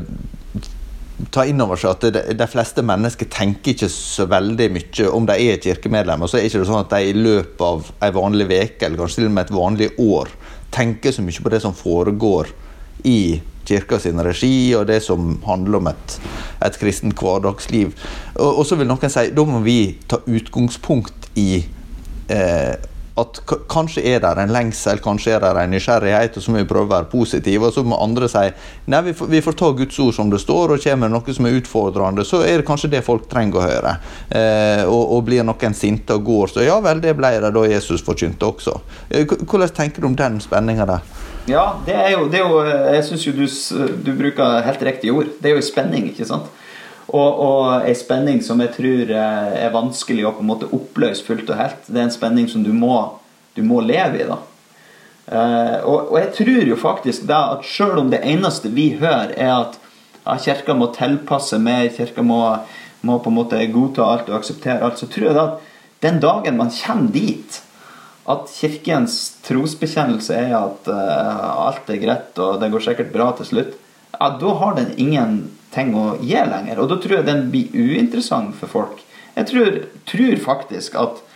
ta 1.34 1.44
inn 1.48 1.60
over 1.62 1.78
seg 1.80 1.92
at 1.94 2.34
de, 2.38 2.46
fleste 2.50 2.82
mennesker 2.86 3.28
tenker 3.32 3.74
ikke 3.74 3.90
så 3.92 4.26
veldig 4.30 4.70
mye 4.74 5.10
om 5.12 5.28
de 5.28 5.36
er 5.50 5.60
kirkemedlemmer. 5.62 6.30
Så 6.30 6.38
er 6.38 6.46
det 6.46 6.52
ikke 6.52 6.68
sånn 6.68 6.84
at 6.84 6.94
de 6.94 7.10
i 7.10 7.16
løpet 7.16 7.64
av 7.66 7.90
en 8.06 8.16
vanlig 8.16 8.48
uke 8.50 8.86
eller 8.86 9.00
kanskje 9.00 9.20
til 9.20 9.30
og 9.30 9.36
med 9.36 9.46
et 9.46 9.54
vanlig 9.54 9.90
år 10.00 10.32
tenker 10.74 11.14
så 11.14 11.24
mye 11.26 11.44
på 11.44 11.52
det 11.52 11.62
som 11.64 11.76
foregår 11.76 12.52
i 13.08 13.40
kirka 13.70 13.98
sin 14.02 14.20
regi, 14.24 14.72
og 14.74 14.86
det 14.88 14.98
som 15.04 15.36
handler 15.46 15.78
om 15.78 15.90
et, 15.92 16.16
et 16.66 16.78
kristent 16.80 17.18
hverdagsliv. 17.18 17.92
Og, 18.34 18.48
og, 18.48 18.64
så 18.66 18.78
vil 18.78 18.88
noen 18.90 19.12
si 19.12 19.28
da 19.34 19.44
må 19.46 19.60
vi 19.64 19.78
ta 20.10 20.20
utgangspunkt 20.26 21.30
i 21.38 21.62
eh, 22.30 22.74
at 23.20 23.40
kanskje 23.70 24.04
er 24.14 24.22
det 24.22 24.32
en 24.42 24.52
lengsel, 24.54 25.00
kanskje 25.04 25.36
er 25.36 25.44
det 25.44 25.64
en 25.64 25.74
nysgjerrighet, 25.74 26.36
og 26.36 26.44
så 26.44 26.52
må 26.52 26.62
vi 26.62 26.68
prøve 26.70 26.88
å 26.88 26.92
være 26.94 27.10
positive. 27.12 27.68
Og 27.68 27.74
så 27.74 27.84
må 27.86 27.98
andre 28.00 28.28
si 28.30 28.46
nei, 28.90 29.02
vi 29.08 29.14
får, 29.16 29.30
vi 29.32 29.42
får 29.44 29.58
ta 29.60 29.70
Guds 29.78 30.00
ord 30.02 30.16
som 30.16 30.32
det 30.32 30.42
står, 30.42 30.74
og 30.74 30.84
kommer 30.84 31.10
det 31.10 31.16
noe 31.16 31.36
som 31.36 31.48
er 31.48 31.58
utfordrende, 31.60 32.26
så 32.26 32.42
er 32.46 32.60
det 32.60 32.68
kanskje 32.68 32.92
det 32.94 33.04
folk 33.06 33.28
trenger 33.30 33.60
å 33.60 33.66
høre. 33.66 33.96
Eh, 34.28 34.84
og, 34.86 35.02
og, 35.02 35.24
blir 35.28 35.46
noen 35.46 35.76
sinte 35.76 36.16
og 36.16 36.26
går, 36.26 36.54
så 36.54 36.66
ja 36.66 36.78
vel, 36.84 37.02
det 37.04 37.16
ble 37.18 37.32
det 37.42 37.52
da 37.54 37.66
Jesus 37.68 38.04
forkynte 38.06 38.48
også. 38.48 38.78
Eh, 39.08 39.26
hvordan 39.26 39.74
tenker 39.76 40.02
du 40.02 40.10
om 40.10 40.16
den 40.18 40.40
spenninga 40.42 40.88
der? 40.88 41.10
Ja, 41.48 41.64
det 41.86 41.96
er 41.96 42.10
jo, 42.12 42.26
det 42.30 42.38
er 42.38 42.50
jo 42.50 42.58
Jeg 42.62 43.04
syns 43.06 43.22
jo 43.24 43.32
du, 43.34 43.46
du 44.04 44.10
bruker 44.18 44.60
helt 44.66 44.82
riktige 44.86 45.14
ord. 45.16 45.30
Det 45.40 45.50
er 45.50 45.56
jo 45.56 45.64
spenning, 45.64 46.10
ikke 46.12 46.28
sant? 46.28 46.50
Og, 47.10 47.40
og 47.42 47.88
ei 47.88 47.94
spenning 47.98 48.38
som 48.44 48.60
jeg 48.62 48.70
tror 48.76 49.10
eh, 49.10 49.54
er 49.64 49.74
vanskelig 49.74 50.28
å 50.28 50.34
på 50.36 50.44
en 50.44 50.50
måte 50.52 50.68
oppløse 50.76 51.24
fullt 51.26 51.50
og 51.50 51.58
helt. 51.58 51.88
Det 51.88 51.98
er 51.98 52.06
en 52.06 52.14
spenning 52.14 52.46
som 52.50 52.62
du 52.62 52.70
må, 52.76 52.94
du 53.56 53.64
må 53.66 53.80
leve 53.82 54.20
i. 54.20 54.28
da. 54.28 54.38
Uh, 55.30 55.78
og, 55.86 56.08
og, 56.10 56.16
jeg 56.18 56.30
tror 56.40 56.68
jo 56.72 56.76
faktisk 56.80 57.26
da 57.30 57.40
at 57.52 57.66
selv 57.66 58.00
om 58.00 58.08
det 58.10 58.18
eneste 58.26 58.72
vi 58.74 58.88
hører, 58.98 59.30
er 59.38 59.52
at 59.60 59.76
ja, 60.24 60.34
kirka 60.42 60.74
må 60.74 60.88
tilpasse 60.96 61.58
mer, 61.62 61.86
kirka 61.94 62.24
må, 62.26 62.40
må, 63.06 63.20
på 63.22 63.30
en 63.30 63.36
måte 63.36 63.60
godta 63.70 64.08
alt 64.10 64.30
og 64.32 64.40
akseptere 64.40 64.82
alt, 64.82 64.98
så 64.98 65.06
tror 65.10 65.28
jeg 65.28 65.36
da 65.38 65.44
at 65.52 65.68
den 66.02 66.18
dagen 66.22 66.58
man 66.58 66.72
kommer 66.74 67.14
dit 67.14 67.60
at 68.30 68.50
kirkens 68.50 69.20
trosbekjennelse 69.46 70.34
er 70.34 70.56
at 70.58 70.90
uh, 70.90 71.46
alt 71.68 71.94
er 71.94 72.02
greit 72.02 72.42
og 72.42 72.58
det 72.58 72.72
går 72.74 72.88
sikkert 72.88 73.14
bra 73.14 73.30
til 73.38 73.52
slutt, 73.52 73.78
ja, 74.16 74.32
da 74.42 74.58
har 74.64 74.76
den 74.80 74.92
ingen 74.98 75.38
ting 75.74 75.94
å 75.96 76.16
gi 76.20 76.34
lenger. 76.34 76.80
Og 76.82 76.90
da 76.90 76.98
tror 77.00 77.20
jeg 77.20 77.28
den 77.28 77.48
blir 77.52 77.74
uinteressant 77.74 78.56
for 78.58 78.70
folk. 78.70 79.02
Jeg 79.36 79.48
tror, 79.50 79.82
tror 80.10 80.40
faktisk 80.44 80.96
at 81.00 81.26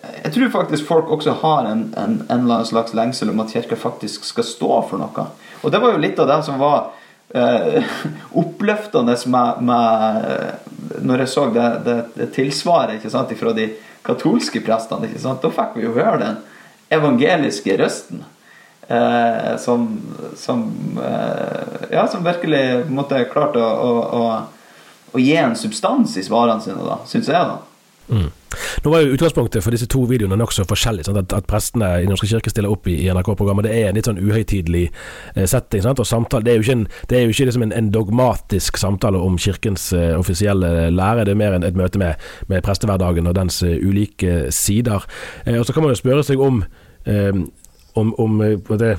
jeg 0.00 0.32
tror 0.32 0.50
faktisk 0.54 0.86
folk 0.86 1.10
også 1.12 1.34
har 1.42 1.66
en, 1.68 1.82
en, 1.98 2.14
en 2.28 2.44
eller 2.44 2.60
annen 2.60 2.68
slags 2.68 2.94
lengsel 2.96 3.32
om 3.32 3.42
at 3.42 3.52
kirka 3.52 3.76
faktisk 3.76 4.24
skal 4.24 4.46
stå 4.46 4.70
for 4.88 5.02
noe. 5.02 5.26
Og 5.60 5.72
det 5.72 5.80
var 5.82 5.94
jo 5.94 6.02
litt 6.02 6.20
av 6.22 6.28
det 6.30 6.38
som 6.46 6.60
var 6.60 6.92
eh, 7.34 7.84
oppløftende 8.42 9.16
med, 9.26 9.62
med, 9.66 11.02
Når 11.04 11.24
jeg 11.24 11.32
så 11.34 11.46
det, 11.54 11.68
det, 11.84 11.98
det 12.14 12.30
tilsvaret 12.36 13.04
sant, 13.10 13.34
fra 13.38 13.54
de 13.56 13.70
katolske 14.06 14.62
prestene. 14.64 15.10
Da 15.20 15.52
fikk 15.52 15.76
vi 15.76 15.88
jo 15.88 15.96
høre 15.96 16.20
den 16.22 16.38
evangeliske 16.90 17.76
røsten. 17.80 18.24
Eh, 18.90 19.56
som, 19.56 20.00
som, 20.36 20.74
eh, 20.98 21.88
ja, 21.90 22.08
som 22.08 22.24
virkelig 22.24 22.90
måtte 22.90 23.22
klarte 23.30 23.62
å, 23.62 23.68
å, 23.70 23.90
å, 24.18 25.12
å, 25.12 25.20
gi 25.22 25.36
en 25.38 25.54
substans 25.54 26.16
i 26.18 26.24
svarene 26.26 26.58
sine, 26.64 26.82
da, 26.82 26.96
syns 27.06 27.30
jeg. 27.30 27.38
da. 27.38 27.60
Mm. 28.10 28.32
Nå 28.82 28.90
var 28.90 29.04
jo 29.04 29.12
Utgangspunktet 29.14 29.62
for 29.62 29.70
disse 29.70 29.86
to 29.86 30.02
videoene 30.10 30.34
nokså 30.40 30.64
forskjellig. 30.66 31.04
Sant? 31.06 31.20
At, 31.20 31.36
at 31.36 31.46
prestene 31.46 31.92
i 32.02 32.08
Norske 32.10 32.26
kirke 32.26 32.50
stiller 32.50 32.72
opp 32.72 32.88
i, 32.90 32.96
i 33.04 33.06
NRK-programmet. 33.14 33.68
Det 33.68 33.76
er 33.76 33.92
en 33.92 34.00
litt 34.00 34.10
sånn 34.10 34.18
uhøytidelig 34.18 34.88
eh, 34.88 35.46
setting. 35.46 35.84
Sant? 35.86 36.02
Og 36.02 36.10
samtale, 36.10 36.48
Det 36.48 36.56
er 36.56 36.58
jo 36.58 36.66
ikke, 36.66 36.78
en, 36.80 36.84
det 37.12 37.22
jo 37.22 37.36
ikke 37.36 37.48
liksom 37.52 37.66
en, 37.68 37.76
en, 37.78 37.92
dogmatisk 37.94 38.82
samtale 38.82 39.22
om 39.22 39.38
kirkens 39.38 39.92
eh, 39.94 40.16
offisielle 40.18 40.90
lære. 40.90 41.28
Det 41.28 41.36
er 41.36 41.42
mer 41.44 41.60
en, 41.60 41.70
et 41.70 41.78
møte 41.78 42.02
med, 42.02 42.28
med 42.50 42.66
prestehverdagen 42.66 43.30
og 43.30 43.38
dens 43.38 43.62
uh, 43.62 43.70
ulike 43.70 44.50
sider. 44.50 45.06
Eh, 45.46 45.62
og 45.62 45.70
Så 45.70 45.76
kan 45.76 45.86
man 45.86 45.94
jo 45.94 46.02
spørre 46.02 46.26
seg 46.26 46.42
om 46.42 46.64
eh, 47.06 47.44
om, 47.92 48.14
om 48.18 48.40
eh, 48.40 48.76
det, 48.78 48.98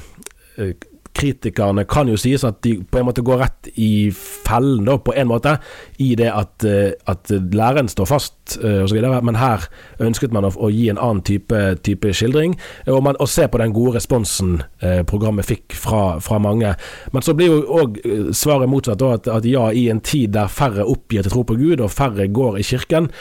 eh, 0.58 0.74
kritikerne 1.12 1.84
kan 1.92 2.08
jo 2.08 2.16
sies 2.16 2.44
at 2.48 2.62
de 2.64 2.78
på 2.88 3.02
en 3.02 3.06
måte 3.10 3.24
går 3.26 3.42
rett 3.42 3.68
i 3.76 4.10
fellen, 4.16 4.86
da, 4.88 4.96
på 4.96 5.12
en 5.12 5.28
måte, 5.28 5.58
i 6.00 6.14
det 6.16 6.30
at, 6.32 6.64
eh, 6.64 6.94
at 7.12 7.34
læreren 7.52 7.92
står 7.92 8.08
fast 8.08 8.38
osv. 8.52 8.98
Men 9.24 9.38
her 9.40 9.66
ønsket 10.04 10.32
man 10.32 10.48
å, 10.48 10.54
å, 10.56 10.70
gi 10.72 10.88
en 10.92 11.00
annen 11.00 11.20
type, 11.28 11.60
type 11.84 12.14
skildring, 12.16 12.56
og, 12.88 13.02
man, 13.04 13.20
og, 13.20 13.28
se 13.32 13.46
på 13.52 13.60
den 13.60 13.76
gode 13.76 13.98
responsen 14.00 14.62
programmet 15.08 15.48
fikk 15.48 15.76
fra, 15.78 16.18
fra, 16.24 16.40
mange. 16.42 16.74
Men 17.12 17.24
så 17.24 17.36
blir 17.38 17.52
jo 17.52 17.80
òg 17.84 18.00
svaret 18.36 18.72
motsatt, 18.72 19.00
da, 19.04 19.14
at, 19.20 19.30
at, 19.32 19.48
ja, 19.48 19.68
i 19.72 19.90
en 19.92 20.02
tid 20.04 20.34
der 20.36 20.52
færre 20.52 20.88
oppgir 20.88 21.28
til 21.28 21.36
tro 21.36 21.46
på 21.48 21.60
Gud, 21.60 21.84
og 21.84 21.92
færre 21.92 22.28
går 22.32 22.60
i 22.60 22.68
kirken, 22.72 23.12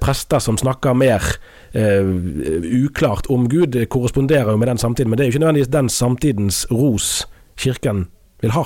prester 0.00 0.40
som 0.44 0.60
snakker 0.60 0.96
mer 0.96 1.32
uklart 1.74 3.26
om 3.28 3.48
Gud, 3.48 3.76
korresponderer 3.92 4.50
jo 4.54 4.56
med 4.56 4.70
den 4.70 4.80
samtiden. 4.80 5.10
Men 5.10 5.18
det 5.18 5.24
er 5.24 5.28
jo 5.28 5.34
ikke 5.36 5.42
nødvendigvis 5.44 5.72
den 5.74 5.90
samtidens 5.92 6.66
ros 6.72 7.26
Kirken 7.58 8.06
vil 8.40 8.54
ha. 8.54 8.64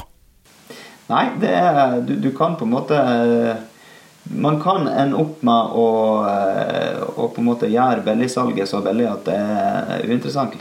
Nei, 1.10 1.26
er, 1.48 2.00
du, 2.06 2.14
du, 2.20 2.30
kan 2.36 2.56
på 2.56 2.64
en 2.64 2.72
måte 2.72 2.98
Man 4.38 4.60
kan 4.62 4.86
ende 4.86 5.18
opp 5.18 5.40
med 5.44 5.72
å, 5.76 5.86
eh, 6.30 7.00
å 7.18 7.26
på 7.34 7.42
en 7.42 7.48
måte 7.48 7.70
gjøre 7.72 8.04
billigsalget 8.06 8.70
så 8.70 8.78
billig 8.84 9.08
at 9.10 9.26
det 9.26 9.34
er 9.34 10.04
uinteressant. 10.06 10.54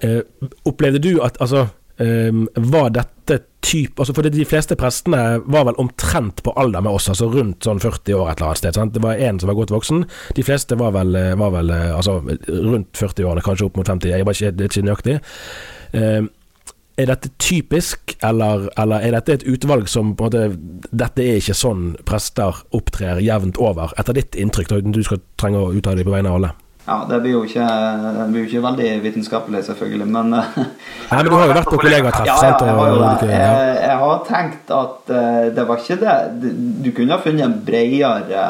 Eh, 0.00 0.22
opplevde 0.64 1.02
du 1.02 1.16
at 1.24 1.40
altså 1.42 1.66
um, 2.00 2.48
Var 2.56 2.90
dette 2.96 3.38
typ 3.60 4.00
altså 4.00 4.14
For 4.16 4.26
de 4.26 4.46
fleste 4.48 4.74
prestene 4.80 5.20
var 5.44 5.68
vel 5.68 5.78
omtrent 5.78 6.40
på 6.42 6.54
alder 6.58 6.82
med 6.82 6.96
oss, 6.96 7.10
altså 7.12 7.28
rundt 7.30 7.68
sånn 7.68 7.82
40 7.82 8.16
år 8.16 8.30
et 8.32 8.40
eller 8.40 8.48
annet 8.48 8.62
sted. 8.62 8.78
Sant? 8.78 8.94
Det 8.96 9.04
var 9.04 9.20
én 9.20 9.38
som 9.38 9.52
var 9.52 9.58
godt 9.60 9.74
voksen. 9.74 10.02
De 10.34 10.44
fleste 10.46 10.78
var 10.80 10.94
vel, 10.96 11.14
var 11.38 11.52
vel 11.54 11.70
altså, 11.70 12.18
rundt 12.48 12.96
40 12.98 13.28
år, 13.30 13.42
kanskje 13.44 13.68
opp 13.68 13.78
mot 13.78 13.86
50. 13.86 14.10
Jeg 14.16 14.26
var 14.26 14.38
ikke, 14.38 14.52
det 14.56 14.66
er 14.66 14.72
ikke 14.72 14.86
nøyaktig. 14.88 15.18
Um, 15.92 16.30
er 17.00 17.08
dette 17.08 17.30
typisk, 17.40 18.16
eller, 18.22 18.66
eller, 18.78 19.00
er 19.00 19.14
dette 19.14 19.38
et 19.38 19.46
utvalg 19.48 19.88
som 19.88 20.14
på 20.16 20.26
en 20.26 20.32
måte 20.32 20.90
Dette 20.90 21.24
er 21.24 21.38
ikke 21.40 21.56
sånn 21.56 21.94
prester 22.08 22.64
opptrer 22.76 23.22
jevnt 23.24 23.60
over, 23.62 23.94
etter 24.00 24.16
ditt 24.16 24.36
inntrykk? 24.36 24.74
Du 24.92 25.00
skal 25.06 25.22
trenge 25.40 25.62
å 25.62 25.70
uttale 25.72 26.00
deg 26.00 26.08
på 26.08 26.14
vegne 26.16 26.32
av 26.32 26.40
alle. 26.40 26.52
Ja, 26.86 26.96
det 27.06 27.20
blir 27.22 27.34
jo 27.36 27.42
ikke, 27.46 27.64
blir 28.32 28.42
jo 28.42 28.48
ikke 28.48 28.62
veldig 28.64 28.88
vitenskapelig, 29.04 29.60
selvfølgelig, 29.68 30.06
men 30.10 30.32
eh, 30.38 30.56
Nei, 30.56 31.18
men 31.18 31.28
du 31.28 31.36
har 31.36 31.44
jo 31.44 31.52
vært 31.52 31.68
på 31.70 31.80
kollegatreff, 31.82 32.26
ja? 32.26 32.36
Ja, 32.40 32.54
jeg 32.66 32.76
har 32.78 32.90
jo 32.90 33.02
det. 33.02 33.28
Jeg, 33.34 33.76
jeg, 33.84 33.98
har 34.02 34.24
tenkt 34.26 34.72
at 34.74 35.12
uh, 35.12 35.44
det 35.54 35.66
var 35.68 35.84
ikke 35.84 35.98
det 36.00 36.16
Du 36.82 36.90
kunne 36.96 37.14
ha 37.14 37.20
funnet 37.22 37.46
en 37.46 37.58
bredere 37.66 38.46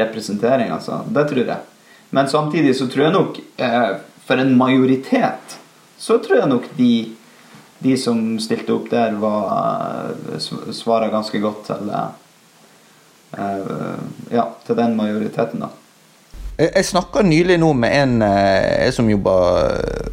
representering, 0.00 0.74
altså. 0.74 1.00
Det 1.08 1.24
tror 1.30 1.46
jeg. 1.54 1.86
Men 2.14 2.28
samtidig 2.30 2.74
så 2.78 2.86
tror 2.90 3.06
jeg 3.06 3.14
nok, 3.14 3.38
for 4.26 4.42
en 4.42 4.52
majoritet, 4.58 5.56
så 5.98 6.18
tror 6.22 6.42
jeg 6.42 6.50
nok 6.50 6.68
de 6.76 6.92
de 7.80 7.94
som 7.96 8.18
stilte 8.42 8.74
opp 8.74 8.90
der, 8.92 9.14
var 9.16 10.12
svara 10.76 11.08
ganske 11.08 11.40
godt 11.40 11.70
til 11.70 11.90
ja, 14.30 14.44
til 14.66 14.76
den 14.76 14.96
majoriteten, 14.98 15.64
da. 15.64 15.70
Jeg, 16.60 16.70
jeg 16.74 16.88
snakka 16.92 17.24
nylig 17.24 17.56
nå 17.62 17.72
med 17.72 17.96
en 18.02 18.16
jeg 18.28 18.92
som 18.92 19.08
jobber 19.08 20.10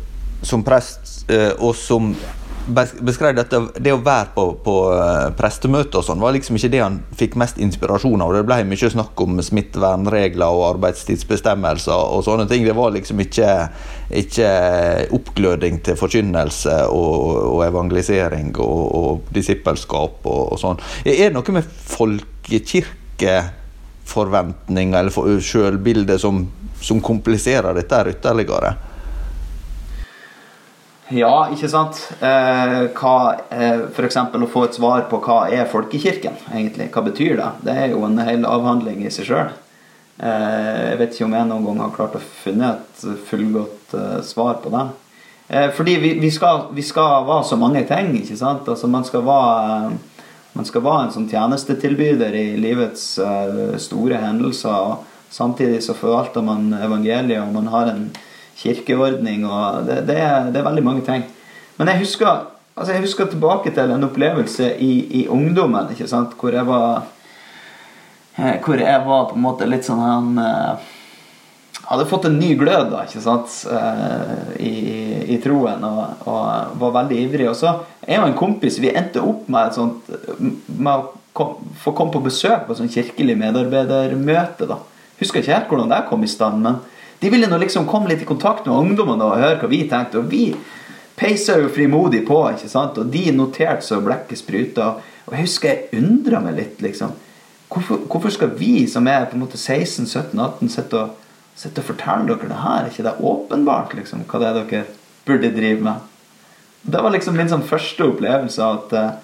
som 0.48 0.64
prest, 0.64 1.26
og 1.60 1.74
som 1.76 2.14
beskrev 2.68 3.38
at 3.40 3.54
det 3.80 3.94
å 3.94 4.00
være 4.04 4.32
på, 4.36 4.46
på 4.64 4.76
eh, 4.94 5.28
prestemøte 5.38 6.00
og 6.00 6.06
sånn, 6.06 6.22
var 6.22 6.36
liksom 6.36 6.58
ikke 6.60 6.72
det 6.74 6.82
han 6.84 7.00
fikk 7.18 7.38
mest 7.40 7.60
inspirasjon 7.64 8.24
av. 8.24 8.34
Det 8.36 8.44
ble 8.48 8.60
mye 8.68 8.92
snakk 8.94 9.24
om 9.24 9.40
smittevernregler 9.44 10.58
og 10.58 10.66
arbeidstidsbestemmelser 10.74 11.96
og 11.96 12.26
sånne 12.28 12.48
ting. 12.50 12.66
Det 12.68 12.76
var 12.78 12.96
liksom 12.96 13.22
ikke, 13.24 13.52
ikke 14.24 14.50
oppgløding 15.16 15.82
til 15.86 16.00
forkynnelse 16.00 16.80
og, 16.92 17.38
og 17.54 17.64
evangelisering 17.68 18.54
og, 18.56 18.82
og 19.02 19.32
disippelskap 19.36 20.28
og, 20.28 20.44
og, 20.52 20.60
sånn. 20.62 20.84
Er 21.06 21.30
det 21.30 21.32
noe 21.38 21.60
med 21.60 21.72
folkekirkeforventninger 24.08 25.00
eller 25.00 25.12
for, 25.12 25.40
sjølbilde 25.42 26.20
som, 26.20 26.46
som 26.82 27.02
kompliserer 27.02 27.76
dette 27.76 28.04
ytterligere? 28.14 28.76
Ja, 31.10 31.48
ikke 31.54 31.70
sant. 31.72 32.02
Eh, 32.20 32.90
hva, 32.98 33.18
eh, 33.50 33.86
F.eks. 33.94 34.18
å 34.18 34.50
få 34.52 34.66
et 34.68 34.76
svar 34.76 35.06
på 35.08 35.22
hva 35.24 35.46
er 35.48 35.70
folkekirken, 35.72 36.36
egentlig. 36.52 36.90
Hva 36.92 37.06
betyr 37.06 37.38
det? 37.40 37.52
Det 37.64 37.76
er 37.80 37.94
jo 37.94 38.04
en 38.04 38.20
hel 38.20 38.44
avhandling 38.44 39.06
i 39.06 39.12
seg 39.14 39.30
sjøl. 39.30 39.54
Eh, 40.18 40.82
jeg 40.92 41.00
vet 41.00 41.16
ikke 41.16 41.30
om 41.30 41.38
jeg 41.38 41.48
noen 41.48 41.68
gang 41.70 41.84
har 41.86 41.96
klart 41.96 42.18
å 42.20 42.24
finne 42.44 42.74
et 42.76 43.06
fullgodt 43.30 43.96
eh, 43.96 44.20
svar 44.28 44.60
på 44.64 44.74
det. 44.74 44.84
Eh, 45.48 45.70
fordi 45.72 45.96
vi, 46.04 46.12
vi, 46.20 46.32
skal, 46.34 46.68
vi, 46.76 46.84
skal, 46.84 47.24
være 47.30 47.48
så 47.48 47.56
mange 47.56 47.86
ting, 47.88 48.12
ikke 48.20 48.36
sant. 48.36 48.68
Altså, 48.68 48.92
man 48.92 49.08
skal 49.08 49.24
være 49.24 49.94
man 50.58 50.66
skal 50.66 50.84
være 50.86 51.06
en 51.06 51.14
sånn 51.14 51.30
tjenestetilbyder 51.30 52.34
i 52.36 52.48
livets 52.60 53.04
uh, 53.22 53.76
store 53.82 54.20
hendelser. 54.24 54.74
og 54.74 55.34
Samtidig 55.34 55.84
så 55.86 55.94
forvalter 55.98 56.46
man 56.46 56.72
evangeliet, 56.74 57.44
og 57.44 57.54
man 57.54 57.70
har 57.72 57.92
en 57.92 58.08
kirkeordning 58.58 59.46
og 59.46 59.86
det, 59.86 60.02
det, 60.08 60.18
er, 60.18 60.48
det, 60.50 60.60
er, 60.60 60.66
veldig 60.66 60.86
mange 60.86 61.04
ting. 61.06 61.26
Men 61.78 61.92
jeg 61.92 62.02
husker, 62.02 62.48
altså 62.74 62.96
jeg 62.96 63.04
husker 63.06 63.30
tilbake 63.30 63.74
til 63.76 63.94
en 63.94 64.08
opplevelse 64.08 64.72
i, 64.82 64.94
i 65.22 65.28
ungdommen 65.30 65.92
hvor 66.40 66.56
jeg 66.56 66.66
var 66.66 67.04
eh, 68.38 68.58
hvor 68.66 68.82
jeg 68.82 69.04
var 69.06 69.28
på 69.30 69.38
en 69.38 69.46
måte 69.46 69.70
litt 69.70 69.86
sånn 69.86 70.02
han 70.02 70.42
eh, 70.42 70.88
hadde 71.88 72.08
fått 72.10 72.26
en 72.28 72.40
ny 72.40 72.52
glød 72.60 72.90
da, 72.92 73.06
ikke 73.08 73.22
sant, 73.24 73.54
eh, 73.72 74.58
i, 74.64 74.74
i 75.36 75.38
troen 75.44 75.84
og, 75.88 76.26
og, 76.28 76.74
var 76.82 76.96
veldig 77.02 77.20
ivrig. 77.24 77.48
Og 77.52 77.56
så 77.60 77.78
jeg 78.04 78.20
og 78.20 78.28
en 78.28 78.38
kompis 78.38 78.80
vi 78.84 78.92
endte 78.92 79.24
opp 79.24 79.48
med 79.52 79.70
et 79.70 79.78
sånt 79.78 80.12
med 80.40 80.92
å 80.92 81.08
kom, 81.38 81.56
få 81.80 81.94
komme 81.96 82.14
på 82.14 82.24
besøk 82.26 82.66
på 82.66 82.74
et 82.74 82.82
sånt 82.82 82.96
kirkelig 82.98 83.38
medarbeidermøte. 83.40 84.68
da. 84.68 84.82
Husker 85.22 85.42
ikke 85.42 85.54
helt 85.54 85.72
hvordan 85.72 85.94
det 85.94 86.06
kom 86.10 86.26
i 86.26 86.32
stand, 86.32 86.64
men 86.66 86.82
de 87.22 87.32
ville 87.34 87.50
nå 87.50 87.60
liksom 87.62 87.88
komme 87.90 88.12
litt 88.12 88.22
i 88.22 88.30
kontakt 88.30 88.68
med 88.68 88.76
ungdommene 88.78 89.26
og 89.26 89.40
høre 89.42 89.62
hva 89.62 89.70
vi 89.72 89.84
tenkte. 89.90 90.22
Og 90.22 90.32
vi 90.32 90.52
peisa 91.18 91.58
jo 91.58 91.70
frimodig 91.74 92.24
på, 92.28 92.42
ikke 92.52 92.70
sant? 92.70 92.98
og 93.00 93.14
de 93.14 93.30
noterte 93.34 93.86
så 93.86 94.02
blekket 94.04 94.42
spruta. 94.42 94.98
Og 95.28 95.36
jeg 95.36 95.48
husker 95.48 95.72
jeg 95.72 96.04
undra 96.04 96.42
meg 96.44 96.60
litt, 96.60 96.84
liksom. 96.84 97.16
Hvorfor, 97.68 98.04
hvorfor, 98.08 98.32
skal 98.32 98.54
vi 98.56 98.86
som 98.88 99.08
er 99.12 99.26
på 99.28 99.36
en 99.36 99.44
måte 99.44 99.58
16-17-18, 99.60 100.70
sitte 100.72 101.02
og, 101.02 101.24
sitte 101.58 101.82
og 101.82 101.90
fortelle 101.92 102.30
dere 102.30 102.52
det 102.52 102.62
her? 102.62 102.84
Er 102.84 102.92
ikke 102.92 103.08
det 103.08 103.16
åpenbart 103.32 103.96
liksom, 103.98 104.26
hva 104.30 104.42
det 104.42 104.50
er 104.50 104.60
dere 104.60 104.84
burde 105.28 105.54
drive 105.56 105.86
med? 105.90 106.12
Det 106.88 107.02
var 107.04 107.12
liksom 107.12 107.36
min 107.38 107.50
sånn 107.52 107.66
første 107.68 108.06
opplevelse 108.12 108.64
av 108.64 108.84
at 108.84 109.00
eh, 109.00 109.16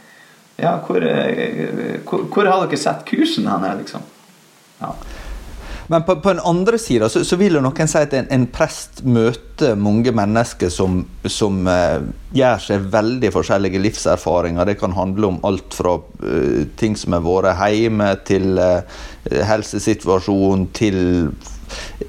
Ja, 0.63 0.75
hvor, 0.86 1.02
eh, 1.02 2.02
hvor, 2.06 2.28
hvor 2.30 2.46
har 2.46 2.68
dere 2.68 2.78
sett 2.78 3.08
kursen 3.10 3.48
hen, 3.50 3.63
liksom? 3.80 4.04
Ja. 4.84 4.92
Men 5.88 6.04
på, 6.04 6.16
på 6.22 6.30
den 6.30 6.42
andre 6.46 6.78
sida 6.80 7.10
så, 7.10 7.24
så, 7.25 7.38
vil 7.40 7.58
jo 7.58 7.62
noen 7.63 7.90
si 7.90 8.00
at 8.00 8.13
en, 8.16 8.30
en 8.32 8.46
prest 8.54 9.02
møter 9.04 9.75
mange 9.80 10.13
mennesker 10.16 10.72
som, 10.72 11.02
som 11.28 11.65
uh, 11.67 12.00
gjør 12.36 12.62
seg 12.63 12.86
veldig 12.93 13.32
forskjellige 13.36 13.82
livserfaringer. 13.84 14.69
Det 14.69 14.78
kan 14.80 14.96
handle 14.96 15.34
om 15.34 15.41
alt 15.48 15.76
fra 15.76 15.98
uh, 16.00 16.63
ting 16.80 16.96
som 17.00 17.17
har 17.17 17.26
vært 17.26 17.65
hjemme, 17.76 18.13
til 18.30 18.62
uh, 18.62 19.04
helsesituasjon, 19.50 20.69
til 20.78 21.02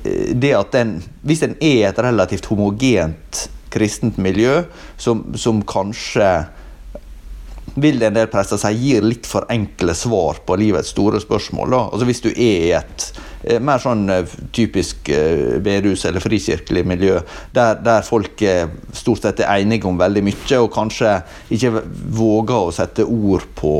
det 0.05 0.55
at 0.57 0.75
en 0.79 0.97
Hvis 1.23 1.43
en 1.43 1.57
er 1.61 1.89
et 1.89 1.99
relativt 1.99 2.47
homogent 2.47 3.51
kristent 3.75 4.19
miljø, 4.23 4.63
som, 4.97 5.33
som 5.35 5.63
kanskje 5.67 6.45
vil 7.75 8.03
en 8.03 8.15
del 8.15 8.31
prester 8.31 8.61
si 8.61 8.71
gir 8.79 9.05
litt 9.07 9.27
for 9.27 9.49
enkle 9.51 9.95
svar 9.99 10.41
på 10.47 10.57
livets 10.61 10.93
store 10.95 11.21
spørsmål. 11.23 11.75
Da. 11.75 11.83
Altså 11.93 12.09
Hvis 12.09 12.23
du 12.25 12.31
er 12.31 12.67
i 12.69 12.73
et 12.77 13.07
eh, 13.43 13.61
mer 13.63 13.83
sånn 13.83 14.07
eh, 14.13 14.37
typisk 14.55 15.11
eh, 15.13 15.59
bedehus- 15.65 16.07
eller 16.09 16.23
frikirkelig 16.23 16.85
miljø, 16.87 17.19
der, 17.57 17.81
der, 17.83 18.07
folk 18.07 18.43
stort 18.95 19.25
sett 19.25 19.43
er 19.43 19.59
enige 19.59 19.89
om 19.89 19.99
veldig 19.99 20.23
mye, 20.27 20.61
og 20.61 20.73
kanskje 20.75 21.17
ikke 21.55 21.73
våger 22.15 22.69
å 22.69 22.75
sette 22.75 23.07
ord 23.07 23.47
på 23.57 23.75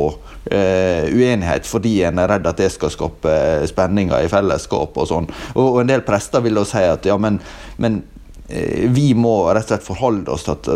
uh, 0.51 1.05
uenighet 1.11 1.67
fordi 1.67 1.99
en 2.07 2.19
er 2.21 2.29
redd 2.35 2.47
at 2.49 2.59
det 2.61 2.71
skal 2.73 2.91
skape 2.93 3.35
spenninger 3.69 4.25
i 4.25 4.31
fellesskap 4.31 4.97
og 4.97 5.09
sånn. 5.09 5.29
Og, 5.53 5.63
og, 5.63 5.79
en 5.83 5.93
del 5.93 6.03
prester 6.07 6.43
vil 6.45 6.57
da 6.59 6.65
si 6.67 6.83
at 6.85 7.07
ja, 7.07 7.17
men, 7.21 7.39
men 7.81 8.01
vi 8.47 9.07
må 9.17 9.47
rett 9.49 9.65
og 9.65 9.71
slett 9.71 9.85
forholde 9.87 10.29
oss 10.29 10.43
til 10.45 10.53
at, 10.53 10.67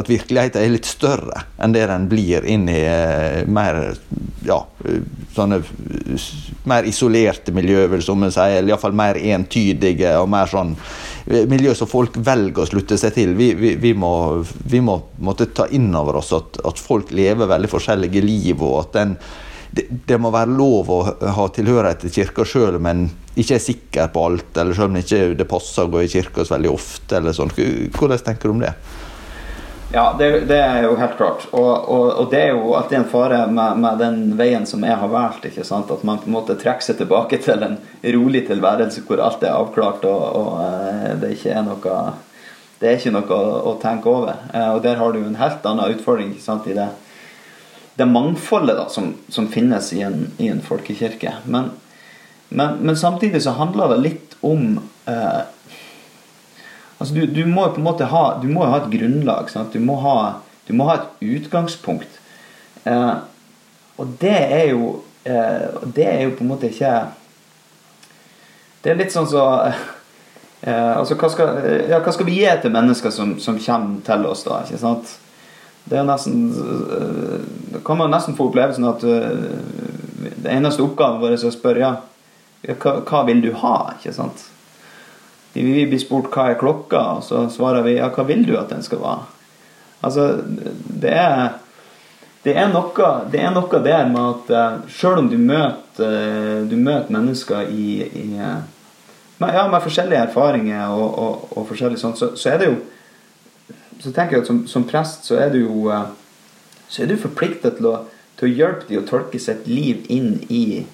at, 0.00 0.08
virkeligheten 0.10 0.58
er 0.64 0.72
litt 0.72 0.88
større 0.88 1.44
enn 1.62 1.76
det 1.76 1.84
den 1.86 2.08
blir 2.10 2.46
inn 2.50 2.64
i 2.72 2.80
eh, 2.90 3.44
mer 3.46 3.78
ja, 4.46 4.58
sånne 5.36 5.60
mer 6.68 6.88
isolerte 6.90 7.54
miljø, 7.54 7.86
vil 7.92 8.02
som 8.02 8.26
si, 8.26 8.40
eller 8.42 8.72
iallfall 8.72 8.98
mer 8.98 9.20
entydige 9.20 10.16
og 10.18 10.26
mer 10.32 10.50
sånn 10.50 10.74
eh, 10.74 11.46
miljø 11.46 11.76
som 11.78 11.90
folk 11.90 12.18
velger 12.18 12.64
å 12.64 12.68
slutte 12.68 12.98
seg 12.98 13.14
til. 13.14 13.36
Vi, 13.38 13.52
vi, 13.54 13.76
vi 13.78 13.94
må, 13.94 14.12
vi 14.66 14.82
må 14.82 14.98
ta 15.38 15.68
inn 15.70 15.92
over 15.94 16.18
oss 16.18 16.34
at, 16.34 16.58
at 16.66 16.82
folk 16.82 17.14
lever 17.14 17.46
veldig 17.46 17.70
forskjellige 17.70 18.24
liv, 18.26 18.58
og 18.58 18.80
at 18.82 18.98
den 18.98 19.14
det, 19.70 19.84
det, 20.08 20.18
må 20.20 20.30
være 20.34 20.54
lov 20.56 20.90
å 20.92 21.00
ha 21.36 21.48
tilhørighet 21.52 22.06
til 22.06 22.14
kirka 22.20 22.46
sjøl, 22.48 22.78
men 22.82 23.08
ikke 23.38 23.58
er 23.58 23.64
sikker 23.64 24.08
på 24.14 24.24
alt, 24.30 24.50
eller 24.56 24.76
selv 24.76 24.92
om 24.92 25.00
ikke 25.00 25.34
det 25.38 25.48
passer 25.48 25.84
å 25.84 25.92
gå 25.92 26.04
i 26.04 26.10
kirka 26.12 26.44
så 26.44 26.56
veldig 26.56 26.72
ofte. 26.72 27.18
eller 27.20 27.36
sånn. 27.36 27.52
Hvordan 27.52 28.24
tenker 28.24 28.48
du 28.48 28.56
om 28.56 28.64
det? 28.64 28.72
Ja, 29.92 30.14
det, 30.18 30.40
det 30.50 30.58
er 30.60 30.82
jo 30.84 30.96
helt 31.00 31.16
klart. 31.16 31.46
Og, 31.50 31.68
og, 31.88 32.06
og, 32.12 32.26
det 32.32 32.42
er 32.42 32.50
jo 32.52 32.74
alltid 32.76 32.98
en 32.98 33.08
fare 33.08 33.38
med, 33.48 33.78
med, 33.80 33.96
den 34.02 34.18
veien 34.36 34.66
som 34.68 34.84
jeg 34.84 34.96
har 35.00 35.08
valgt. 35.08 35.46
ikke 35.48 35.64
sant? 35.64 35.90
At 35.90 36.04
man 36.04 36.20
på 36.20 36.28
en 36.28 36.36
måte 36.36 36.58
trekker 36.60 36.90
seg 36.90 36.98
tilbake 37.00 37.40
til 37.44 37.64
en 37.64 37.78
rolig 38.18 38.44
tilværelse 38.50 39.04
hvor 39.08 39.24
alt 39.24 39.44
er 39.44 39.56
avklart 39.56 40.04
og, 40.08 40.24
og 40.42 40.50
eh, 40.64 41.12
det 41.22 41.36
ikke 41.38 41.54
er 41.56 41.68
noe 41.68 42.00
det 42.78 42.86
er 42.86 42.98
ikke 43.00 43.14
noe 43.16 43.34
å, 43.34 43.54
å 43.72 43.76
tenke 43.82 44.10
over. 44.12 44.36
Eh, 44.52 44.68
og 44.76 44.82
der 44.84 45.00
har 45.00 45.14
du 45.14 45.22
en 45.22 45.40
helt 45.40 45.64
annen 45.66 45.96
utfordring 45.96 46.34
ikke 46.34 46.44
sant, 46.44 46.68
i 46.68 46.76
det, 46.76 46.90
det 47.98 48.06
mangfoldet 48.06 48.76
da, 48.76 48.88
som, 48.88 49.14
som 49.28 49.48
finnes 49.48 49.92
i 49.92 50.00
en, 50.06 50.30
i 50.38 50.48
en 50.48 50.60
folkekirke. 50.62 51.32
Men, 51.44 51.70
men, 52.48 52.76
men, 52.80 52.96
samtidig 52.96 53.42
så 53.42 53.56
handler 53.58 53.88
det 53.88 54.02
litt 54.04 54.36
om 54.40 54.78
eh, 55.04 55.40
Altså 56.98 57.14
du, 57.14 57.26
du, 57.26 57.44
må 57.46 57.66
på 57.70 57.78
en 57.78 57.86
måte 57.86 58.06
ha 58.10 58.22
Du 58.42 58.48
må 58.50 58.64
ha 58.66 58.80
et 58.80 58.88
grunnlag. 58.90 59.50
Du, 59.72 59.78
må 59.82 59.98
ha, 60.02 60.14
du 60.66 60.72
må 60.78 60.86
ha 60.88 60.96
et 60.98 61.26
utgangspunkt. 61.26 62.18
Eh, 62.86 63.12
og 63.98 64.16
det 64.22 64.38
er 64.46 64.66
jo 64.70 64.88
eh, 65.26 65.82
Det 65.82 66.06
er 66.06 66.26
jo 66.28 66.34
på 66.38 66.46
en 66.46 66.52
måte 66.54 66.70
ikke 66.70 66.94
Det 68.82 68.94
er 68.94 68.98
litt 69.02 69.14
sånn 69.14 69.30
så 69.30 69.44
eh, 69.66 69.86
Altså, 70.94 71.18
hva 71.18 71.34
skal, 71.34 71.64
ja, 71.90 71.98
hva 71.98 72.14
skal, 72.14 72.30
vi 72.30 72.38
gi 72.44 72.50
til 72.62 72.74
mennesker 72.74 73.14
som, 73.14 73.40
som 73.42 73.58
kommer 73.62 74.02
til 74.06 74.26
oss, 74.26 74.46
da? 74.46 74.62
ikke 74.66 74.86
sant? 74.86 75.18
Det 75.88 75.96
er 75.98 76.04
nesten 76.08 76.50
eh, 76.52 77.46
Da 77.72 77.80
kan 77.84 77.98
man 78.00 78.12
nesten 78.12 78.36
få 78.36 78.50
opplevelsen 78.50 78.86
at 78.88 79.04
eh, 79.08 80.28
det 80.38 80.52
eneste 80.52 80.84
oppgaven 80.84 81.22
vår 81.22 81.36
er 81.36 81.48
å 81.48 81.54
spørre 81.54 81.82
ja, 81.82 81.92
hva, 82.74 82.98
hva, 83.06 83.24
vil 83.28 83.42
du 83.44 83.52
ha? 83.62 83.76
ikke 83.96 84.12
sant? 84.16 84.44
Vi 85.54 85.86
blir 85.88 86.00
spurt 86.00 86.28
hva 86.34 86.50
er 86.50 86.58
klokka, 86.60 87.00
og 87.18 87.24
så 87.26 87.46
svarer 87.50 87.86
vi 87.86 87.96
ja, 87.96 88.10
hva 88.14 88.24
vil 88.28 88.44
du 88.46 88.52
at 88.58 88.70
den 88.70 88.84
skal 88.84 89.00
være? 89.02 89.26
Altså, 90.06 90.28
det 91.02 91.14
er 91.14 91.56
det 92.44 92.54
er, 92.54 92.68
noe, 92.70 93.08
det 93.32 93.40
er 93.42 93.50
noe 93.52 93.80
der 93.82 94.06
med 94.08 94.22
at 94.22 94.50
eh, 94.54 94.76
sjøl 94.94 95.24
om 95.24 95.28
du 95.28 95.36
møter, 95.36 95.74
uh, 95.98 96.60
du 96.70 96.76
møter 96.78 97.10
mennesker 97.10 97.66
i, 97.74 98.04
i 98.06 98.26
med, 98.30 99.50
ja, 99.54 99.64
med 99.70 99.82
forskjellige 99.82 100.28
erfaringer 100.28 100.94
og, 100.94 101.18
og, 101.18 101.48
og 101.58 101.66
forskjellig 101.68 101.98
sånt, 101.98 102.20
så, 102.20 102.30
så, 102.38 102.52
er 102.52 102.62
det 102.62 102.68
jo 102.70 102.76
Så 103.98 104.12
tenker 104.12 104.36
jeg 104.36 104.44
at 104.44 104.50
som, 104.50 104.62
som 104.70 104.86
prest 104.86 105.26
så 105.26 105.40
er 105.42 105.50
du 105.54 105.62
jo 105.64 105.90
så 106.88 107.02
er 107.02 107.10
du 107.10 107.18
forplikta 107.20 107.74
til, 107.76 107.90
til, 108.38 108.46
å 108.48 108.54
hjelpe 108.60 108.86
dem 108.88 109.02
å 109.02 109.08
tolke 109.08 109.40
sitt 109.42 109.66
liv 109.68 110.06
inn 110.08 110.38
i 110.48 110.86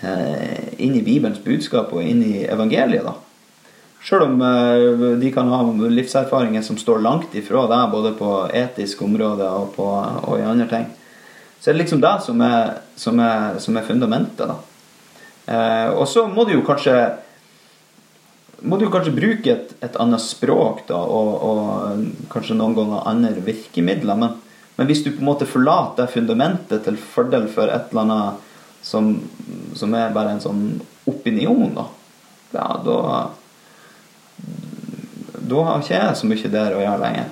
Eh, 0.00 0.80
inn 0.82 0.94
i 0.94 1.02
Bibelens 1.02 1.40
budskap 1.42 1.90
og 1.90 2.04
inn 2.06 2.20
i 2.22 2.44
evangeliet. 2.46 3.02
da. 3.02 3.16
Sjøl 4.04 4.28
om 4.28 4.42
eh, 4.46 5.16
de 5.18 5.30
kan 5.34 5.48
ha 5.50 5.58
livserfaringer 5.90 6.62
som 6.62 6.78
står 6.78 7.02
langt 7.02 7.34
ifra 7.34 7.64
deg, 7.66 7.90
både 7.90 8.12
på 8.14 8.34
etisk 8.54 9.02
område 9.02 9.48
og, 9.50 9.72
på, 9.74 9.88
og 10.22 10.38
i 10.38 10.46
andre 10.46 10.68
ting, 10.70 10.86
så 11.58 11.70
er 11.70 11.74
det 11.74 11.82
liksom 11.82 12.02
det 12.04 12.14
som 12.22 12.44
er, 12.46 12.76
som 12.94 13.18
er, 13.18 13.58
som 13.58 13.76
er 13.76 13.88
fundamentet. 13.88 14.46
da. 14.46 14.60
Eh, 15.48 15.88
og 15.96 16.06
så 16.06 16.28
må 16.30 16.46
du 16.46 16.54
jo 16.54 16.62
kanskje 16.66 16.94
må 18.62 18.78
du 18.78 18.88
kanskje 18.90 19.14
bruke 19.14 19.52
et, 19.52 19.72
et 19.84 19.96
annet 20.02 20.22
språk 20.22 20.84
da, 20.88 20.98
og, 20.98 21.30
og, 21.46 22.06
kanskje 22.32 22.56
noen 22.58 22.76
ganger 22.76 23.06
andre 23.06 23.44
virkemidler. 23.46 24.18
Men, 24.18 24.38
men, 24.76 24.88
hvis 24.90 25.04
du 25.04 25.12
på 25.12 25.22
en 25.22 25.30
måte 25.30 25.48
forlater 25.48 26.04
det 26.04 26.14
fundamentet 26.14 26.86
til 26.86 26.98
fordel 26.98 27.46
for 27.52 27.70
et 27.70 27.92
eller 27.92 28.04
annet 28.06 28.46
som, 28.84 29.12
som 29.78 29.94
er 29.98 30.14
bare 30.14 30.34
en 30.34 30.42
sånn 30.42 30.64
opinion, 31.08 31.70
da, 31.76 31.86
ja, 32.56 32.68
da 32.84 32.98
da 35.48 35.64
har 35.64 35.82
ikke 35.82 35.96
jeg 35.96 36.16
så 36.18 36.28
mye 36.28 36.50
der 36.52 36.76
å 36.76 36.82
gjøre 36.82 37.02
lenger. 37.02 37.28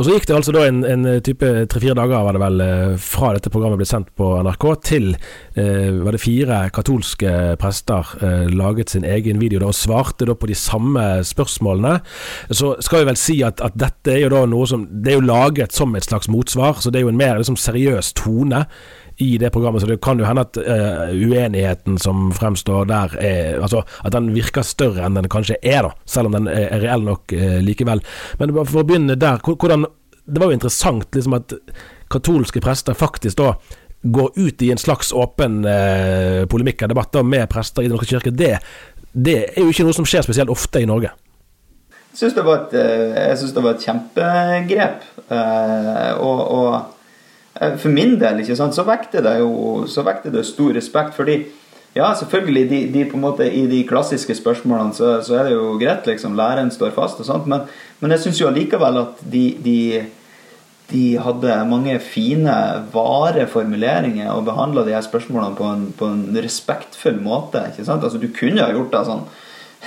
Og 0.00 0.06
Så 0.06 0.14
gikk 0.14 0.30
det 0.30 0.32
altså 0.32 0.52
da 0.56 0.62
en, 0.64 0.78
en 0.88 1.02
type 1.20 1.44
tre-fire 1.68 1.92
dager 1.98 2.22
var 2.24 2.32
det 2.32 2.40
vel 2.40 2.62
eh, 2.64 2.92
fra 3.04 3.34
dette 3.36 3.50
programmet 3.52 3.82
ble 3.82 3.88
sendt 3.88 4.08
på 4.16 4.30
NRK, 4.46 4.64
til 4.88 5.10
eh, 5.12 5.90
var 6.00 6.16
det 6.16 6.22
fire 6.22 6.60
katolske 6.72 7.32
prester 7.60 8.14
eh, 8.24 8.46
laget 8.48 8.94
sin 8.94 9.04
egen 9.04 9.36
video 9.42 9.60
da, 9.60 9.68
og 9.68 9.76
svarte 9.76 10.24
da 10.24 10.32
på 10.32 10.48
de 10.48 10.56
samme 10.56 11.04
spørsmålene. 11.28 11.98
Så 12.48 12.72
skal 12.80 13.02
vi 13.02 13.10
vel 13.10 13.20
si 13.20 13.36
at, 13.44 13.60
at, 13.60 13.76
dette 13.76 14.14
er 14.14 14.22
jo 14.24 14.32
da 14.32 14.46
noe 14.48 14.70
som 14.70 14.86
Det 14.88 15.12
er 15.12 15.18
jo 15.18 15.26
laget 15.28 15.76
som 15.76 15.92
et 15.92 16.08
slags 16.08 16.32
motsvar, 16.32 16.80
så 16.80 16.88
det 16.88 17.02
er 17.02 17.04
jo 17.04 17.12
en 17.12 17.20
mer 17.20 17.36
liksom, 17.36 17.60
seriøs 17.60 18.14
tone 18.16 18.64
i 19.20 19.38
det 19.38 19.50
programmet, 19.50 19.82
så 19.82 19.86
det 19.86 20.00
kan 20.00 20.18
jo 20.18 20.24
hende 20.24 20.46
at 20.46 20.56
uh, 20.56 21.10
uenigheten 21.12 21.98
som 22.00 22.30
fremstår 22.32 22.86
der, 22.88 23.16
er, 23.20 23.58
altså, 23.60 23.82
at 24.00 24.14
den 24.14 24.30
virker 24.32 24.64
større 24.64 25.04
enn 25.04 25.18
den 25.18 25.28
kanskje 25.28 25.58
er, 25.60 25.84
da, 25.84 25.90
selv 26.08 26.30
om 26.30 26.38
den 26.38 26.48
er, 26.48 26.72
reell 26.80 27.04
nok 27.04 27.34
uh, 27.36 27.58
likevel. 27.60 28.00
Men 28.40 28.54
for 28.62 28.80
å 28.80 28.86
begynne 28.88 29.18
der, 29.20 29.42
hvordan 29.44 29.88
Det 30.30 30.38
var 30.38 30.50
jo 30.52 30.54
interessant 30.54 31.16
liksom 31.16 31.34
at 31.34 31.52
katolske 32.12 32.60
prester 32.62 32.94
faktisk 32.94 33.38
da 33.40 33.54
går 34.02 34.28
ut 34.36 34.62
i 34.62 34.68
en 34.70 34.78
slags 34.78 35.10
åpen 35.12 35.64
uh, 35.66 36.46
polemikk 36.48 36.84
og 36.86 36.92
debatter 36.92 37.26
med 37.26 37.48
prester 37.50 37.82
i 37.82 37.88
Den 37.88 37.98
norske 37.98 38.14
kirke. 38.14 38.30
Det, 38.30 38.54
det 39.12 39.36
er 39.50 39.58
jo 39.64 39.72
ikke 39.72 39.84
noe 39.88 39.96
som 39.96 40.06
skjer 40.06 40.24
spesielt 40.24 40.52
ofte 40.52 40.80
i 40.80 40.88
Norge. 40.88 41.10
Jeg 42.10 42.22
syns 42.22 42.38
det, 43.52 43.64
var 43.64 43.74
et 43.74 43.84
kjempegrep. 43.84 45.04
og, 45.28 46.40
og 46.40 46.72
Eh, 46.74 46.99
for 47.60 47.92
min 47.92 48.14
del 48.20 48.40
ikke 48.40 48.56
sant, 48.56 48.76
så 48.76 48.86
vekter 48.88 49.24
det 49.24 49.38
jo 49.42 49.50
så 49.90 50.04
vekter 50.06 50.32
det 50.32 50.46
stor 50.48 50.72
respekt. 50.76 51.16
fordi 51.16 51.42
ja, 51.94 52.12
selvfølgelig, 52.14 52.70
de, 52.70 52.78
de, 52.92 53.04
på 53.10 53.16
en 53.18 53.24
måte, 53.24 53.48
I 53.50 53.64
de 53.66 53.82
klassiske 53.88 54.34
spørsmålene 54.38 54.94
så, 54.94 55.16
så 55.26 55.40
er 55.40 55.48
det 55.48 55.56
jo 55.56 55.74
greit, 55.80 56.06
liksom, 56.06 56.36
Læreren 56.38 56.70
står 56.70 56.94
fast 56.94 57.18
og 57.18 57.26
sånt, 57.26 57.48
men, 57.50 57.66
men 57.98 58.14
jeg 58.14 58.22
syns 58.24 58.40
jo 58.40 58.46
allikevel 58.46 59.00
at 59.00 59.24
de, 59.32 59.42
de, 59.64 60.04
de, 60.92 61.02
hadde 61.18 61.56
mange 61.66 61.98
fine, 61.98 62.54
vare 62.94 63.48
formuleringer 63.50 64.30
og 64.30 64.46
behandla 64.46 64.86
de 64.86 64.94
her 64.94 65.02
spørsmålene 65.02 65.58
på 65.58 65.66
en, 65.66 65.84
på 65.98 66.12
en 66.14 66.24
respektfull 66.38 67.18
måte. 67.22 67.64
ikke 67.72 67.88
sant? 67.88 68.06
Altså, 68.06 68.22
Du 68.22 68.30
kunne 68.38 68.62
ha 68.62 68.70
gjort 68.70 68.94
det 68.94 69.04
sånn 69.10 69.26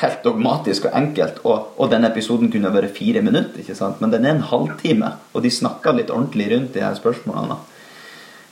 helt 0.02 0.24
dogmatisk 0.26 0.88
og 0.90 0.96
enkelt, 0.98 1.42
og, 1.46 1.76
og 1.78 1.92
denne 1.92 2.10
episoden 2.10 2.50
kunne 2.52 2.72
vært 2.74 2.96
fire 2.98 3.22
minutter, 3.26 3.62
ikke 3.62 3.78
sant? 3.78 4.02
men 4.02 4.14
den 4.14 4.26
er 4.26 4.36
en 4.36 4.48
halvtime, 4.50 5.14
og 5.34 5.46
de 5.46 5.52
snakka 5.54 5.94
litt 5.98 6.12
ordentlig 6.14 6.50
rundt 6.54 6.74
de 6.74 6.84
her 6.84 6.98
spørsmålene. 6.98 7.60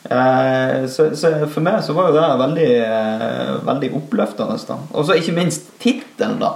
Eh, 0.03 0.87
så, 0.89 1.11
så, 1.17 1.33
for 1.51 1.65
meg 1.65 1.81
så 1.85 1.95
var 1.97 2.09
jo 2.09 2.17
det 2.17 2.27
veldig, 2.41 2.71
eh, 2.85 3.53
veldig 3.67 3.91
oppløftende. 3.99 4.79
Og 4.91 5.05
så 5.05 5.17
ikke 5.17 5.37
minst 5.37 5.69
tittelen, 5.81 6.39
da. 6.41 6.55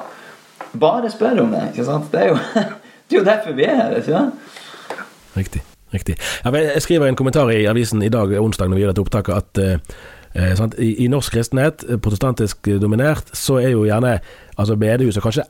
Bare 0.75 1.11
spør 1.13 1.43
om 1.45 1.53
det. 1.53 1.69
ikke 1.71 1.85
sant? 1.87 2.11
Det 2.13 2.23
er 2.23 2.33
jo, 2.33 2.41
det 3.07 3.17
er 3.17 3.21
jo 3.21 3.29
derfor 3.29 3.57
vi 3.57 3.69
er 3.69 3.79
her, 3.81 3.97
ikke 4.01 4.11
sant? 4.11 4.51
Riktig. 5.35 5.61
riktig. 5.93 6.15
Jeg 6.45 6.81
skriver 6.81 7.09
en 7.09 7.17
kommentar 7.17 7.49
i 7.51 7.65
avisen 7.67 8.01
i 8.03 8.09
dag, 8.09 8.31
onsdag, 8.39 8.69
når 8.69 8.77
vi 8.77 8.85
gjør 8.85 8.93
dette 8.93 9.03
opptaket, 9.03 9.35
at 9.43 9.63
Eh, 9.65 9.97
I, 10.35 10.89
I, 11.05 11.07
norsk 11.11 11.31
kristenhet, 11.31 11.85
eh, 11.87 11.99
protestantisk 12.01 12.67
dominert, 12.81 13.29
så 13.33 13.61
er 13.61 13.71
jo 13.71 13.85
gjerne 13.87 14.17
altså 14.57 14.75
bedehuset 14.79 15.23
kanskje 15.23 15.45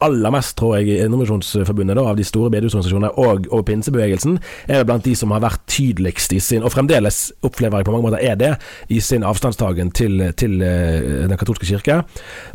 aller 0.00 0.32
mest, 0.32 0.54
tror 0.56 0.78
jeg, 0.78 0.88
i 0.88 0.98
Indremisjonsforbundet 1.04 1.98
av 2.00 2.16
de 2.16 2.24
store 2.24 2.50
bedehusorganisasjonene 2.54 3.10
og, 3.20 3.48
og 3.52 3.64
pinsebevegelsen, 3.68 4.38
er 4.72 4.86
blant 4.88 5.04
de 5.04 5.12
som 5.18 5.32
har 5.34 5.42
vært 5.44 5.66
tydeligst 5.70 6.32
i 6.32 6.40
sin, 6.42 6.64
og 6.64 6.72
fremdeles 6.72 7.18
opplever 7.46 7.80
jeg 7.80 7.88
på 7.88 7.94
mange 7.94 8.06
måter 8.08 8.24
er 8.24 8.38
det, 8.40 8.54
i 8.88 9.00
sin 9.04 9.26
avstandstagen 9.26 9.92
til, 9.96 10.24
til 10.40 10.56
den 10.60 11.36
katolske 11.40 11.68
kirke. 11.68 12.00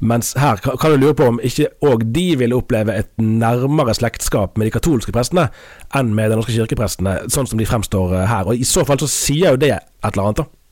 Mens 0.01 0.33
her 0.41 0.57
kan 0.65 0.95
du 0.95 0.97
lure 0.97 1.17
på 1.17 1.29
om 1.35 1.39
ikke 1.43 1.69
òg 1.85 2.07
de 2.15 2.27
vil 2.41 2.57
oppleve 2.57 2.97
et 2.97 3.13
nærmere 3.21 3.93
slektskap 3.97 4.57
med 4.57 4.69
de 4.69 4.75
katolske 4.79 5.13
prestene 5.15 5.49
enn 5.95 6.13
med 6.17 6.31
de 6.31 6.41
norske 6.41 6.55
kirkeprestene, 6.55 7.19
sånn 7.31 7.49
som 7.49 7.61
de 7.61 7.69
fremstår 7.69 8.23
her. 8.25 8.49
Og 8.49 8.57
I 8.57 8.67
så 8.67 8.85
fall 8.87 9.01
så 9.01 9.11
sier 9.11 9.53
jo 9.53 9.65
det 9.67 9.75
et 9.77 10.13
eller 10.15 10.31
annet. 10.31 10.45
da. 10.45 10.64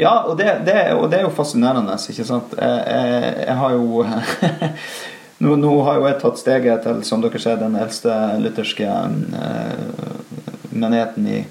Ja, 0.00 0.14
og 0.24 0.38
det, 0.38 0.48
det, 0.64 0.78
og 0.96 1.10
det, 1.12 1.20
er 1.20 1.26
jo 1.26 1.34
fascinerende, 1.34 1.98
ikke 2.08 2.24
sant. 2.24 2.54
Jeg, 2.56 2.84
jeg, 2.88 3.32
jeg 3.44 3.56
har 3.60 3.74
jo 3.76 4.04
nå, 5.44 5.56
nå, 5.60 5.72
har 5.84 5.98
jo 5.98 6.06
jeg 6.08 6.20
tatt 6.22 6.40
steget 6.40 6.86
til, 6.86 7.02
som 7.04 7.24
dere 7.24 7.40
ser, 7.42 7.60
den 7.60 7.76
eldste 7.76 8.16
lutherske 8.40 8.88
eh, 8.88 9.82
menigheten 10.72 11.28
i, 11.28 11.42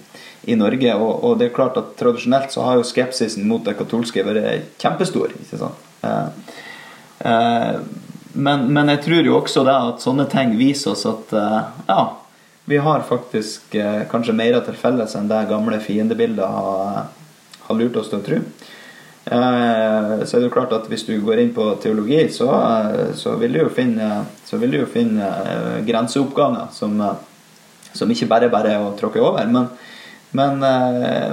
i 0.49 0.57
Norge. 0.57 0.95
Og, 0.97 1.11
og, 1.13 1.37
det 1.37 1.49
er 1.49 1.55
klart 1.59 1.77
at 1.81 1.93
tradisjonelt 1.99 2.55
så 2.55 2.65
har 2.65 2.79
jo 2.79 2.87
skepsisen 2.89 3.45
mot 3.49 3.61
det 3.65 3.77
katolske 3.77 4.25
vært 4.25 4.81
kjempestor. 4.81 5.35
ikke 5.37 5.61
sant? 5.61 5.85
Eh, 6.01 6.57
eh, 7.29 7.75
men, 8.33 8.65
men, 8.73 8.89
jeg 8.95 9.03
tror 9.05 9.29
jo 9.29 9.37
også 9.43 9.65
det 9.67 9.77
at 9.91 10.03
sånne 10.05 10.25
ting 10.31 10.57
viser 10.57 10.95
oss 10.95 11.05
at 11.09 11.37
eh, 11.37 11.61
ja, 11.89 12.01
vi 12.69 12.81
har 12.81 13.05
faktisk 13.05 13.77
eh, 13.77 14.03
kanskje 14.09 14.37
mer 14.37 14.57
til 14.65 14.77
felles 14.77 15.15
enn 15.17 15.29
det 15.29 15.45
gamle 15.49 15.81
fiendebildet 15.81 16.45
har 16.57 17.07
har 17.69 17.79
lurt 17.79 17.97
oss 18.01 18.09
til 18.11 18.19
å 18.19 18.25
tro. 18.25 18.41
Eh, 19.29 20.25
så 20.25 20.37
er 20.37 20.41
det 20.41 20.47
jo 20.47 20.53
klart 20.53 20.71
at 20.73 20.87
hvis 20.89 21.03
du 21.05 21.13
går 21.21 21.43
inn 21.43 21.51
på 21.53 21.65
teologi, 21.83 22.21
så, 22.33 22.47
eh, 22.49 23.11
så 23.13 23.35
vil 23.37 23.53
du 23.53 23.59
jo 23.61 23.69
finne, 23.69 24.25
du 24.49 24.77
jo 24.79 24.87
finne 24.89 25.27
eh, 25.27 25.75
grenseoppganger 25.85 26.71
som, 26.73 26.95
som, 27.91 28.09
ikke 28.09 28.29
bare 28.31 28.49
bare 28.49 28.73
er 28.73 28.81
å 28.81 28.95
tråkke 28.97 29.21
over. 29.21 29.45
Men, 29.45 29.69
men, 30.31 30.57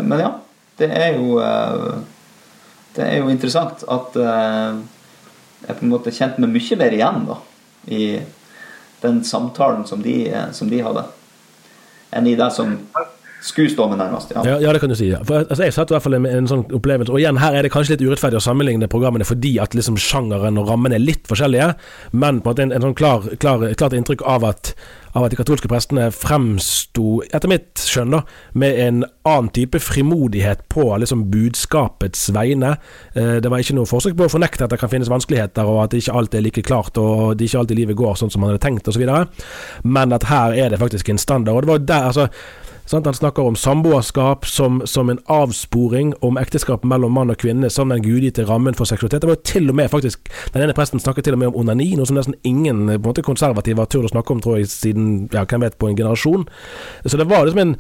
men, 0.09 0.21
ja, 0.21 0.35
det 0.81 0.91
er 0.93 1.17
jo 1.19 1.41
Det 2.97 3.05
er 3.05 3.19
jo 3.21 3.29
interessant 3.29 3.83
at 3.93 4.15
jeg 4.17 5.75
på 5.77 5.85
en 5.85 5.91
måte 5.91 6.13
kjente 6.17 6.41
meg 6.41 6.55
mye 6.55 6.79
mer 6.81 6.95
igjen 6.97 7.27
da, 7.29 7.37
i 7.93 8.05
den 9.03 9.19
samtalen 9.25 9.85
som 9.85 10.01
de, 10.01 10.15
som 10.57 10.71
de 10.73 10.81
hadde, 10.81 11.05
enn 12.17 12.31
i 12.31 12.33
det 12.41 12.49
som 12.57 12.73
med 13.55 13.99
nærmest. 13.99 14.33
Ja. 14.35 14.43
Ja, 14.45 14.59
ja. 14.61 14.73
det 14.73 14.81
kan 14.81 14.89
du 14.89 14.95
si. 14.95 15.11
Ja. 15.11 15.23
For, 15.25 15.45
altså, 15.45 15.63
jeg 15.65 15.73
satt 15.73 15.91
i 15.91 15.95
hvert 15.95 16.03
fall 16.03 16.19
en, 16.19 16.27
en 16.27 16.51
sånn 16.51 16.67
opplevelse. 16.75 17.13
Og 17.13 17.21
igjen, 17.21 17.41
her 17.41 17.55
er 17.55 17.63
det 17.63 17.73
kanskje 17.75 17.97
litt 17.97 18.05
urettferdig 18.07 18.41
å 18.41 18.45
sammenligne 18.45 18.89
programmene 18.91 19.27
fordi 19.27 19.57
at 19.63 19.75
liksom 19.75 19.99
sjangeren 20.01 20.59
og 20.61 20.69
rammene 20.71 20.99
er 20.99 21.05
litt 21.05 21.27
forskjellige, 21.29 21.73
men 22.13 22.43
på 22.45 22.57
en, 22.57 22.73
en 22.75 22.89
sånn 22.89 22.97
klar, 22.99 23.27
klar, 23.43 23.65
klart 23.79 23.97
inntrykk 23.97 24.25
av 24.27 24.45
at, 24.49 24.73
av 25.17 25.27
at 25.27 25.33
de 25.33 25.39
katolske 25.39 25.71
prestene 25.71 26.11
fremsto, 26.15 27.23
etter 27.31 27.51
mitt 27.51 27.81
skjønn, 27.81 28.17
da, 28.19 28.23
med 28.59 28.83
en 28.83 29.01
annen 29.27 29.53
type 29.57 29.81
frimodighet 29.83 30.67
på 30.73 30.89
liksom 31.03 31.27
budskapets 31.33 32.29
vegne. 32.37 32.77
Eh, 33.15 33.39
det 33.43 33.53
var 33.53 33.63
ikke 33.63 33.79
noe 33.79 33.89
forsøk 33.89 34.19
på 34.19 34.29
å 34.29 34.35
fornekte 34.37 34.67
at 34.67 34.75
det 34.75 34.81
kan 34.83 34.93
finnes 34.93 35.11
vanskeligheter, 35.13 35.67
og 35.67 35.87
at 35.87 35.97
ikke 35.97 36.15
alt 36.19 36.37
er 36.37 36.45
like 36.45 36.67
klart, 36.67 36.99
og 37.01 37.37
det 37.39 37.49
ikke 37.49 37.65
alltid 37.65 37.83
livet 37.83 37.99
går 37.99 38.21
sånn 38.21 38.33
som 38.33 38.45
man 38.45 38.55
hadde 38.55 38.65
tenkt, 38.67 38.89
osv., 38.93 39.07
men 39.87 40.15
at 40.15 40.31
her 40.31 40.57
er 40.57 40.73
det 40.73 40.81
faktisk 40.83 41.09
en 41.11 41.21
standard. 41.21 41.57
Og 41.57 41.65
det 41.65 41.73
var 41.73 41.85
der, 41.89 42.09
altså 42.13 42.29
Sant? 42.87 43.07
Han 43.07 43.15
snakker 43.15 43.43
om 43.43 43.57
samboerskap 43.59 44.47
som, 44.47 44.83
som, 44.87 45.11
en 45.11 45.19
avsporing, 45.27 46.15
om 46.21 46.39
ekteskap 46.39 46.85
mellom 46.87 47.17
mann 47.19 47.33
og 47.35 47.41
kvinne 47.43 47.71
som 47.73 47.91
den 47.91 48.05
gudgitte 48.05 48.47
rammen 48.47 48.79
for 48.79 48.89
seksualitet. 48.89 49.25
Det 49.25 49.31
var 49.31 49.39
jo 49.39 49.51
til 49.51 49.71
og 49.73 49.79
med 49.79 49.91
faktisk 49.91 50.31
Den 50.55 50.63
ene 50.63 50.75
presten 50.77 51.03
snakket 51.03 51.27
til 51.27 51.35
og 51.37 51.43
med 51.43 51.51
om 51.51 51.61
onani, 51.63 51.91
noe 51.99 52.07
som 52.07 52.19
nesten 52.19 52.39
ingen 52.47 52.87
på 52.87 52.95
en 52.95 53.05
måte 53.09 53.27
konservative 53.27 53.83
har 53.83 53.91
turt 53.91 54.07
å 54.09 54.15
snakke 54.15 54.35
om, 54.35 54.41
tror 54.43 54.61
jeg, 54.61 54.71
siden 54.71 55.29
ja, 55.35 55.45
hvem 55.45 55.67
vet, 55.67 55.79
på 55.79 55.91
en 55.91 55.99
generasjon. 55.99 56.47
Så 57.05 57.19
det 57.19 57.27
var 57.31 57.47
liksom 57.47 57.63
en, 57.65 57.75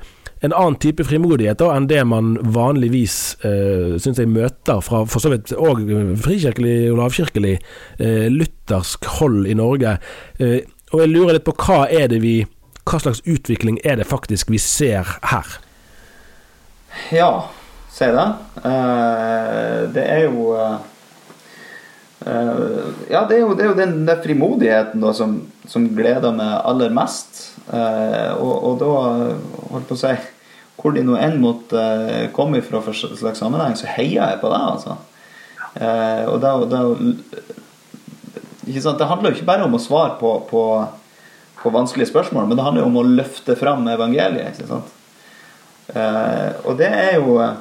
en 0.45 0.53
annen 0.53 0.79
type 0.83 1.07
frimodighet 1.07 1.63
da, 1.63 1.71
enn 1.77 1.89
det 1.91 2.03
man 2.09 2.35
vanligvis 2.57 3.17
eh, 3.47 3.97
syns 4.03 4.21
jeg 4.21 4.33
møter 4.33 4.83
fra 4.85 5.05
for 5.09 5.23
så 5.23 5.33
vidt 5.33 5.55
òg 5.55 5.87
frikirkelig 6.25 6.77
og 6.91 7.01
lavkirkelig 7.01 7.55
eh, 7.57 8.27
luthersk 8.33 9.07
hold 9.21 9.47
i 9.47 9.57
Norge. 9.59 9.97
Eh, 10.43 10.59
og 10.95 11.03
jeg 11.03 11.13
lurer 11.15 11.39
litt 11.39 11.47
på 11.47 11.57
hva 11.65 11.87
er 11.91 12.11
det 12.13 12.21
vi 12.23 12.37
hva 12.87 13.01
slags 13.03 13.23
utvikling 13.27 13.81
er 13.85 13.99
det 13.99 14.07
faktisk 14.07 14.51
vi 14.53 14.61
ser 14.63 15.09
her? 15.27 15.57
Ja, 17.13 17.49
si 17.93 18.07
det. 18.15 18.27
Uh, 18.63 19.81
det 19.95 20.05
er 20.05 20.23
jo 20.27 20.53
uh, 20.55 20.79
Ja, 23.11 23.25
det 23.29 23.37
er 23.37 23.43
jo, 23.43 23.51
det 23.55 23.65
er 23.65 23.69
jo 23.71 23.79
den, 23.79 23.99
den, 24.07 24.23
frimodigheten 24.23 25.03
da, 25.03 25.13
som, 25.15 25.37
som, 25.69 25.85
gleder 25.95 26.35
meg 26.35 26.57
aller 26.67 26.95
mest. 26.95 27.43
Og, 27.67 28.55
og, 28.55 28.73
da, 28.81 28.89
holdt 29.73 29.89
på 29.89 29.97
å 29.97 29.99
si 29.99 30.13
Hvor 30.79 30.95
de 30.95 31.03
nå 31.03 31.17
enn 31.19 31.41
måtte 31.43 31.83
komme 32.35 32.61
fra 32.63 32.79
for 32.83 32.95
slags 32.95 33.43
sammenheng, 33.43 33.75
så 33.79 33.91
heier 33.91 34.21
jeg 34.21 34.41
på 34.43 34.51
det, 34.53 34.61
altså. 34.63 34.97
og 36.31 36.37
da, 36.43 36.53
da 36.71 36.83
Ikke 38.67 38.83
sant? 38.85 38.99
Det 38.99 39.11
handler 39.11 39.33
jo 39.33 39.39
ikke 39.39 39.51
bare 39.51 39.67
om 39.67 39.75
å 39.75 39.83
svare 39.83 40.15
på, 40.21 40.33
på, 40.51 40.63
på 41.63 41.73
vanskelige 41.75 42.11
spørsmål, 42.11 42.47
men 42.49 42.59
det 42.59 42.65
handler 42.67 42.85
jo 42.85 42.91
om 42.91 43.01
å 43.01 43.09
løfte 43.09 43.57
fram 43.59 43.87
evangeliet. 43.89 44.55
ikke 44.55 44.69
sant? 44.71 44.93
Eh, 45.89 46.51
og 46.67 46.79
det 46.81 46.89
er 46.91 47.13
jo 47.21 47.37
eh, 47.39 47.53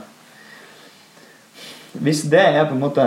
Hvis 2.02 2.24
det 2.28 2.42
er 2.42 2.66
på 2.66 2.74
en 2.74 2.82
måte 2.82 3.04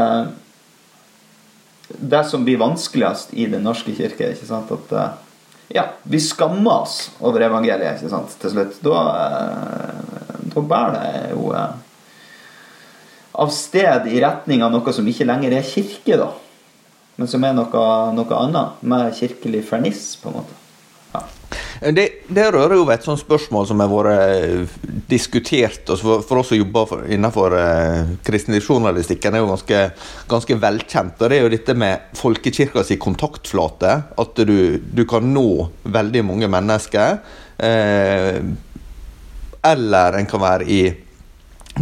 det 1.89 2.21
som 2.29 2.45
blir 2.45 2.61
vanskeligst 2.61 3.33
i 3.35 3.49
Den 3.51 3.65
norske 3.67 3.93
kirke, 3.97 4.31
ikke 4.33 4.47
sant? 4.47 4.71
at 4.73 4.95
eh, 4.95 5.11
ja, 5.77 5.85
vi 6.09 6.21
skammer 6.23 6.85
oss 6.85 7.11
over 7.21 7.45
evangeliet 7.45 7.99
ikke 7.99 8.13
sant? 8.13 8.39
til 8.41 8.55
slutt. 8.55 8.81
Da, 8.85 9.03
eh, 9.27 10.49
da 10.55 10.65
bærer 10.65 10.97
det 10.97 11.35
jo 11.35 11.53
av 13.39 13.51
sted 13.55 14.09
i 14.11 14.21
retning 14.23 14.65
av 14.67 14.73
noe 14.75 14.93
som 14.95 15.07
ikke 15.07 15.27
lenger 15.29 15.55
er 15.55 15.67
kirke, 15.67 16.17
da. 16.19 16.33
Men 17.19 17.31
som 17.31 17.45
er 17.47 17.55
noe, 17.55 17.85
noe 18.15 18.39
annet, 18.39 18.81
med 18.83 19.15
kirkelig 19.15 19.63
ferniss, 19.69 20.17
på 20.19 20.31
en 20.31 20.41
måte. 20.41 20.57
Ja. 21.81 21.93
Det, 21.95 22.05
det, 22.29 22.47
rører 22.53 22.77
jo 22.77 22.85
ved 22.89 22.99
et 22.99 23.07
sånt 23.07 23.21
spørsmål 23.23 23.67
som 23.69 23.83
har 23.83 23.91
vært 23.93 24.37
eh, 24.37 24.77
diskutert. 25.11 25.89
For, 26.01 26.23
for 26.27 26.43
oss 26.43 26.53
som 26.53 26.59
jobber 26.61 27.07
innenfor 27.15 27.57
eh, 27.59 28.15
kristenlivsjournalistikken, 28.27 29.35
er 29.35 29.45
jo 29.45 29.51
ganske, 29.53 29.83
ganske, 30.31 30.61
velkjent. 30.63 31.19
og 31.21 31.31
Det 31.31 31.39
er 31.39 31.47
jo 31.47 31.53
dette 31.55 31.77
med 31.79 32.15
folkekirkas 32.19 32.95
kontaktflate. 33.03 33.95
At 34.19 34.45
du, 34.49 34.59
du, 34.83 35.05
kan 35.09 35.27
nå 35.35 35.49
veldig 35.85 36.25
mange 36.27 36.51
mennesker. 36.51 37.21
Eh, 37.59 38.41
eller 39.69 40.19
en 40.19 40.31
kan 40.31 40.43
være 40.43 40.69
i 40.71 40.83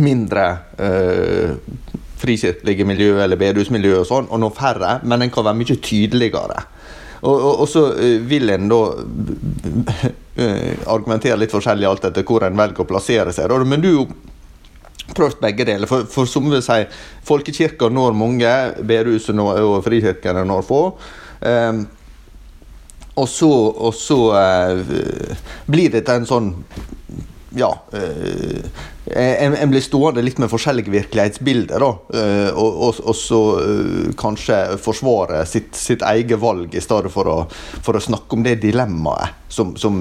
mindre 0.01 0.47
eh, 0.83 1.57
frikirkelige 2.17 2.87
miljø 2.89 3.17
eller 3.23 3.39
bedehusmiljø 3.41 4.01
og 4.01 4.09
sånn, 4.09 4.31
og 4.33 4.41
nå 4.41 4.51
færre, 4.57 4.99
men 5.05 5.25
en 5.25 5.33
kan 5.33 5.47
være 5.47 5.61
mye 5.61 5.77
tydeligere. 5.85 6.65
Og, 7.27 7.35
og, 7.35 7.61
og 7.65 7.69
så 7.71 7.83
eh, 7.99 8.21
vil 8.23 8.53
en 8.55 8.71
da 8.71 8.81
eh, 10.43 10.73
argumentere 10.87 11.39
litt 11.41 11.55
forskjellig 11.55 11.89
alt 11.89 12.07
etter 12.09 12.27
hvor 12.27 12.47
en 12.47 12.59
velger 12.59 12.85
å 12.85 12.89
plassere 12.89 13.35
seg. 13.35 13.53
Men 13.67 13.83
du 13.83 13.93
prøvd 15.15 15.41
begge 15.43 15.67
deler. 15.67 15.91
For, 15.91 16.07
for 16.11 16.29
som 16.31 16.49
vi 16.51 16.61
sier, 16.65 16.89
folkekirka 17.27 17.91
når 17.93 18.17
mange, 18.19 18.55
bedehuset 18.87 19.39
og 19.39 19.79
frikirkene 19.87 20.45
når 20.47 20.67
få. 20.67 20.83
Um, 21.41 21.85
og 23.17 23.29
så, 23.33 23.49
og 23.49 23.95
så 23.97 24.19
uh, 24.37 24.97
blir 25.71 25.93
dette 25.95 26.17
en 26.17 26.29
sånn 26.29 26.51
ja 27.57 27.71
uh, 27.93 28.69
en, 29.07 29.55
en, 29.55 29.71
blir 29.71 29.85
stående 29.85 30.23
litt 30.25 30.41
med 30.43 30.51
forskjellige 30.51 30.91
virkelighetsbilder, 30.91 31.83
da. 31.83 31.91
Uh, 32.11 32.51
og, 32.59 32.79
og, 32.89 33.01
og, 33.07 33.17
så 33.17 33.41
uh, 33.63 34.13
kanskje 34.19 34.59
forsvare 34.83 35.45
sitt, 35.49 35.73
sitt, 35.79 36.05
eget 36.07 36.41
valg, 36.43 36.75
i 36.75 36.83
stedet 36.83 37.13
for 37.15 37.31
å, 37.31 37.37
for 37.87 37.97
å 37.97 38.03
snakke 38.03 38.39
om 38.39 38.47
det 38.47 38.59
dilemmaet 38.65 39.47
som, 39.53 39.77
som 39.79 40.01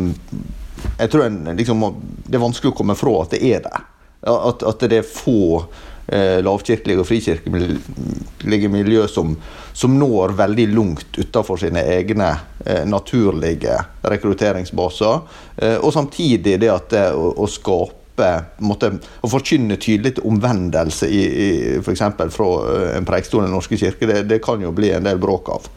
jeg 0.97 1.11
tror 1.11 1.27
en, 1.27 1.43
liksom, 1.57 1.83
Det 2.25 2.37
er 2.37 2.43
vanskelig 2.43 2.73
å 2.73 2.77
komme 2.77 2.97
fra 2.97 3.13
at 3.23 3.35
det 3.35 3.41
er 3.47 3.63
det. 3.65 3.83
At, 4.25 4.63
at 4.65 4.87
det 4.89 4.99
er 5.01 5.07
få 5.07 5.65
eh, 6.07 6.39
lavkirkelige 6.43 7.01
og 7.01 7.07
frikirkelige 7.09 8.71
miljø 8.71 9.05
som, 9.11 9.35
som, 9.73 9.95
når 9.99 10.35
veldig 10.37 10.67
langt 10.73 11.19
utenfor 11.19 11.59
sine 11.61 11.83
egne 11.95 12.31
eh, 12.65 12.83
naturlige 12.89 13.77
rekrutteringsbaser. 14.05 15.21
Eh, 15.57 15.77
og 15.77 15.93
samtidig 15.95 16.57
det 16.61 16.71
at 16.71 16.89
det 16.93 17.05
å, 17.13 17.31
å 17.41 17.49
skape 17.49 18.31
måtte, 18.63 18.93
å 19.21 19.31
forkynne 19.31 19.79
tydelig 19.81 20.21
omvendelse 20.23 21.09
i, 21.11 21.23
i 21.25 21.49
f.eks. 21.81 22.05
fra 22.35 22.51
eh, 22.71 22.91
en 22.99 23.07
preikestol 23.07 23.43
i 23.43 23.49
Den 23.49 23.57
norske 23.57 23.79
kirke, 23.79 24.09
det, 24.09 24.23
det, 24.29 24.41
kan 24.45 24.61
jo 24.63 24.73
bli 24.75 24.93
en 24.95 25.07
del 25.07 25.21
bråk 25.21 25.51
av. 25.57 25.69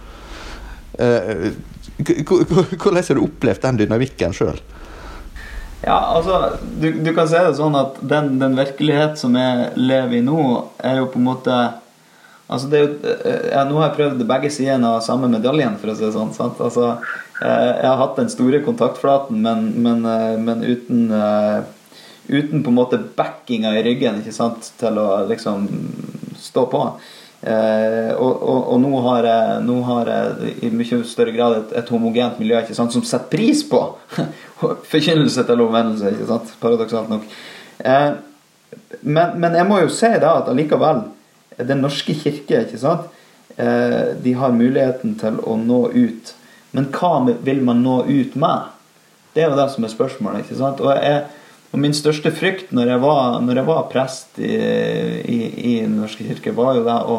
Eh, 0.99 1.51
hvordan 1.99 3.01
har 3.03 3.17
du 3.17 3.25
opplevd 3.25 3.65
den 3.65 3.81
dynamikken 3.83 4.37
sjøl? 4.37 4.61
Ja, 5.85 5.99
altså, 6.17 6.57
du, 6.81 6.91
du, 7.05 7.13
kan 7.15 7.29
si 7.31 7.39
det 7.39 7.55
sånn 7.59 7.77
at 7.79 8.01
den, 8.03 8.33
den, 8.41 8.57
virkelighet 8.59 9.21
som 9.21 9.37
jeg 9.39 9.71
lever 9.79 10.19
i 10.19 10.25
nå, 10.27 10.41
er 10.83 11.03
jo 11.03 11.13
på 11.13 11.21
en 11.21 11.31
måte 11.33 11.61
Altså, 12.49 12.65
det 12.73 12.79
er 12.79 12.85
jo, 12.87 12.93
eh, 13.29 13.43
ja, 13.53 13.63
Nå 13.69 13.77
har 13.77 13.91
jeg 13.91 13.97
prøvd 13.99 14.23
begge 14.25 14.49
sidene 14.49 14.95
av 14.95 15.03
samme 15.05 15.29
medaljen, 15.29 15.75
for 15.77 15.93
å 15.93 15.97
si 15.99 16.07
det 16.07 16.15
sånn. 16.15 16.31
sant? 16.33 16.57
Altså, 16.65 16.95
jeg 17.43 17.85
har 17.85 17.99
hatt 18.01 18.17
den 18.17 18.31
store 18.33 18.63
kontaktflaten, 18.65 19.43
men, 19.45 19.67
men, 19.85 20.07
men 20.47 20.65
uten 20.65 21.13
uten 22.29 22.63
på 22.63 22.71
en 22.71 22.77
måte 22.77 23.01
backinga 23.17 23.73
i 23.79 23.83
ryggen 23.85 24.21
ikke 24.21 24.35
sant, 24.37 24.73
til 24.81 25.01
å 25.01 25.09
liksom 25.29 25.67
stå 26.39 26.67
på. 26.71 26.83
Eh, 27.41 28.13
og, 28.19 28.33
og, 28.43 28.63
og, 28.73 28.79
nå 28.83 29.01
har 29.05 29.27
jeg, 29.29 29.59
nå 29.63 29.77
har 29.87 30.09
jeg 30.11 30.55
i 30.67 30.71
mye 30.75 30.97
større 31.07 31.35
grad 31.37 31.55
et, 31.61 31.75
et 31.79 31.93
homogent 31.95 32.41
miljø 32.43 32.59
ikke 32.59 32.75
sant, 32.75 32.91
som 32.91 33.05
setter 33.07 33.31
pris 33.31 33.61
på 33.69 33.79
forkynnelse 34.93 35.45
til 35.47 35.63
omvendelse, 35.63 36.11
ikke 36.17 36.27
sant? 36.33 36.51
paradoksalt 36.63 37.13
nok. 37.13 37.29
Eh, 37.79 38.09
men, 39.07 39.39
men, 39.39 39.55
jeg 39.55 39.69
må 39.69 39.79
jo 39.85 39.93
si 39.93 40.11
da 40.19 40.41
at 40.41 40.51
allikevel, 40.51 41.07
Den 41.59 41.81
norske 41.83 42.15
kirke, 42.15 42.61
ikke 42.67 42.79
sant, 42.79 43.07
eh, 43.59 44.15
de 44.23 44.35
har 44.39 44.55
muligheten 44.55 45.17
til 45.19 45.41
å 45.43 45.57
nå 45.59 45.81
ut. 45.91 46.35
Men 46.71 46.87
hva 46.95 47.25
vil 47.27 47.65
man 47.67 47.83
nå 47.83 48.05
ut 48.07 48.37
med? 48.39 48.69
Det 49.35 49.43
er 49.43 49.51
jo 49.51 49.59
det 49.59 49.67
som 49.73 49.87
er 49.87 49.91
spørsmålet. 49.91 50.45
ikke 50.45 50.59
sant, 50.59 50.83
og 50.83 50.95
jeg 50.95 51.25
og 51.69 51.83
min 51.83 51.97
største 51.97 52.33
frykt 52.33 52.71
når 52.73 52.95
jeg 52.95 53.03
var, 53.03 53.41
når 53.45 53.61
jeg 53.61 53.69
var 53.69 53.89
prest 53.93 54.39
i, 54.41 54.55
i, 55.21 55.39
i, 55.49 55.75
Den 55.83 55.99
norske 56.01 56.25
kirke, 56.25 56.55
var 56.57 56.79
jo 56.79 56.87
det 56.87 57.01
å 57.05 57.19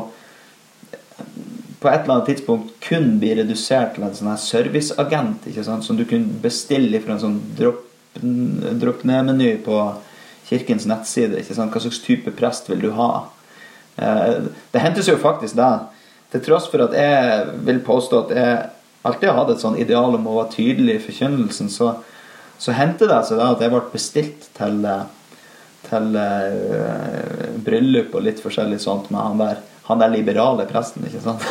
på 1.79 1.87
et 1.87 2.01
eller 2.01 2.17
annet 2.17 2.29
tidspunkt 2.33 2.73
kun 2.83 3.13
bli 3.21 3.31
redusert 3.37 3.93
til 3.95 4.03
en 4.03 4.15
sånn 4.15 4.31
her 4.33 4.39
serviceagent 4.41 5.45
ikke 5.47 5.63
sant? 5.63 5.85
som 5.87 5.95
du 5.95 6.03
kunne 6.07 6.41
bestille 6.43 6.99
fra 7.03 7.15
en 7.15 7.21
sånn 7.21 7.37
dropp, 7.55 7.85
dropp 8.19 9.05
ned-meny 9.07 9.53
på 9.63 9.77
kirkens 10.49 10.87
nettside. 10.89 11.39
ikke 11.39 11.55
sant? 11.55 11.71
Hva 11.71 11.83
slags 11.83 12.01
type 12.03 12.33
prest 12.35 12.67
vil 12.71 12.83
du 12.83 12.89
ha? 12.97 13.09
Eh, 13.95 14.49
det 14.73 14.83
hentes 14.83 15.07
jo 15.07 15.15
faktisk 15.21 15.55
det. 15.59 15.71
Til 16.33 16.43
tross 16.45 16.67
for 16.71 16.83
at 16.83 16.95
jeg 16.97 17.55
vil 17.67 17.79
påstå 17.85 18.23
at 18.25 18.35
jeg 18.35 18.57
alltid 19.07 19.29
har 19.29 19.39
hatt 19.39 19.53
et 19.55 19.63
sånn 19.63 19.79
ideal 19.79 20.17
om 20.17 20.27
å 20.27 20.37
være 20.41 20.55
tydelig 20.57 20.97
i 20.97 21.03
forkynnelsen, 21.07 21.71
så, 21.73 21.93
så 22.59 22.75
hendte 22.75 23.07
det 23.07 23.21
seg 23.27 23.39
da 23.39 23.53
at 23.53 23.63
jeg 23.63 23.71
ble 23.71 23.81
bestilt 23.93 24.49
til, 24.57 24.83
til 25.87 26.17
uh, 26.19 27.55
bryllup 27.63 28.17
og 28.19 28.25
litt 28.25 28.41
forskjellig 28.43 28.81
sånt 28.83 29.07
med 29.13 29.21
han 29.23 29.39
der, 29.39 29.61
han 29.87 30.01
der 30.03 30.11
liberale 30.11 30.67
presten. 30.67 31.07
ikke 31.07 31.23
sant? 31.23 31.45